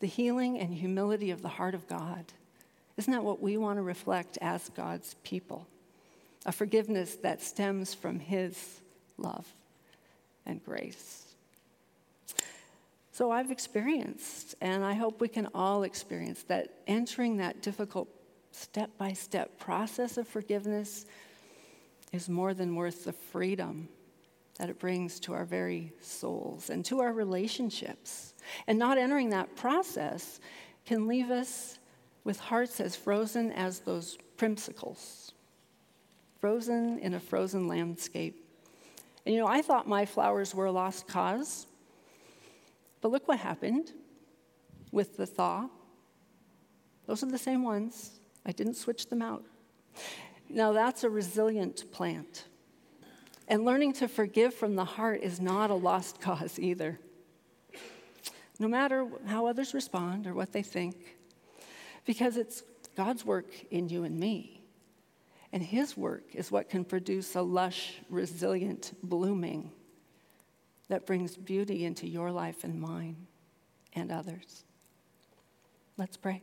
The 0.00 0.06
healing 0.06 0.58
and 0.58 0.74
humility 0.74 1.30
of 1.30 1.42
the 1.42 1.48
heart 1.48 1.74
of 1.74 1.86
God. 1.88 2.24
Isn't 2.96 3.12
that 3.12 3.24
what 3.24 3.40
we 3.40 3.56
want 3.56 3.78
to 3.78 3.82
reflect 3.82 4.38
as 4.40 4.68
God's 4.70 5.14
people? 5.22 5.66
A 6.46 6.52
forgiveness 6.52 7.16
that 7.16 7.42
stems 7.42 7.94
from 7.94 8.18
His 8.18 8.80
love 9.18 9.46
and 10.46 10.64
grace. 10.64 11.26
So 13.12 13.30
I've 13.30 13.50
experienced, 13.50 14.54
and 14.62 14.82
I 14.84 14.94
hope 14.94 15.20
we 15.20 15.28
can 15.28 15.48
all 15.54 15.82
experience, 15.82 16.42
that 16.44 16.72
entering 16.86 17.36
that 17.36 17.60
difficult 17.60 18.08
step 18.52 18.90
by 18.96 19.12
step 19.12 19.58
process 19.58 20.16
of 20.16 20.26
forgiveness 20.26 21.04
is 22.12 22.28
more 22.28 22.54
than 22.54 22.74
worth 22.74 23.04
the 23.04 23.12
freedom 23.12 23.88
that 24.58 24.68
it 24.68 24.78
brings 24.78 25.18
to 25.20 25.32
our 25.32 25.44
very 25.44 25.92
souls 26.00 26.70
and 26.70 26.84
to 26.84 27.00
our 27.00 27.12
relationships. 27.12 28.34
And 28.66 28.78
not 28.78 28.98
entering 28.98 29.30
that 29.30 29.56
process 29.56 30.40
can 30.84 31.06
leave 31.06 31.30
us 31.30 31.78
with 32.24 32.38
hearts 32.38 32.80
as 32.80 32.94
frozen 32.94 33.52
as 33.52 33.80
those 33.80 34.18
primsicles, 34.36 35.32
frozen 36.40 36.98
in 36.98 37.14
a 37.14 37.20
frozen 37.20 37.68
landscape. 37.68 38.46
And 39.24 39.34
you 39.34 39.40
know, 39.40 39.46
I 39.46 39.62
thought 39.62 39.88
my 39.88 40.04
flowers 40.04 40.54
were 40.54 40.66
a 40.66 40.72
lost 40.72 41.06
cause 41.06 41.66
but 43.00 43.10
look 43.10 43.28
what 43.28 43.38
happened 43.38 43.92
with 44.92 45.16
the 45.16 45.26
thaw. 45.26 45.68
Those 47.06 47.22
are 47.22 47.30
the 47.30 47.38
same 47.38 47.62
ones. 47.62 48.20
I 48.44 48.52
didn't 48.52 48.74
switch 48.74 49.08
them 49.08 49.22
out. 49.22 49.44
Now, 50.48 50.72
that's 50.72 51.04
a 51.04 51.10
resilient 51.10 51.90
plant. 51.92 52.44
And 53.50 53.64
learning 53.64 53.94
to 53.94 54.06
forgive 54.06 54.54
from 54.54 54.76
the 54.76 54.84
heart 54.84 55.22
is 55.22 55.40
not 55.40 55.70
a 55.70 55.74
lost 55.74 56.20
cause 56.22 56.58
either. 56.58 57.00
No 58.60 58.68
matter 58.68 59.08
how 59.26 59.46
others 59.46 59.74
respond 59.74 60.26
or 60.26 60.34
what 60.34 60.52
they 60.52 60.62
think, 60.62 61.16
because 62.06 62.36
it's 62.36 62.62
God's 62.96 63.24
work 63.24 63.46
in 63.70 63.88
you 63.88 64.04
and 64.04 64.18
me. 64.18 64.62
And 65.52 65.62
His 65.62 65.96
work 65.96 66.34
is 66.34 66.52
what 66.52 66.70
can 66.70 66.84
produce 66.84 67.34
a 67.34 67.42
lush, 67.42 67.94
resilient 68.08 68.92
blooming 69.02 69.72
that 70.88 71.06
brings 71.06 71.36
beauty 71.36 71.84
into 71.84 72.06
your 72.06 72.30
life 72.30 72.62
and 72.62 72.80
mine 72.80 73.26
and 73.94 74.12
others. 74.12 74.64
Let's 75.96 76.16
pray. 76.16 76.42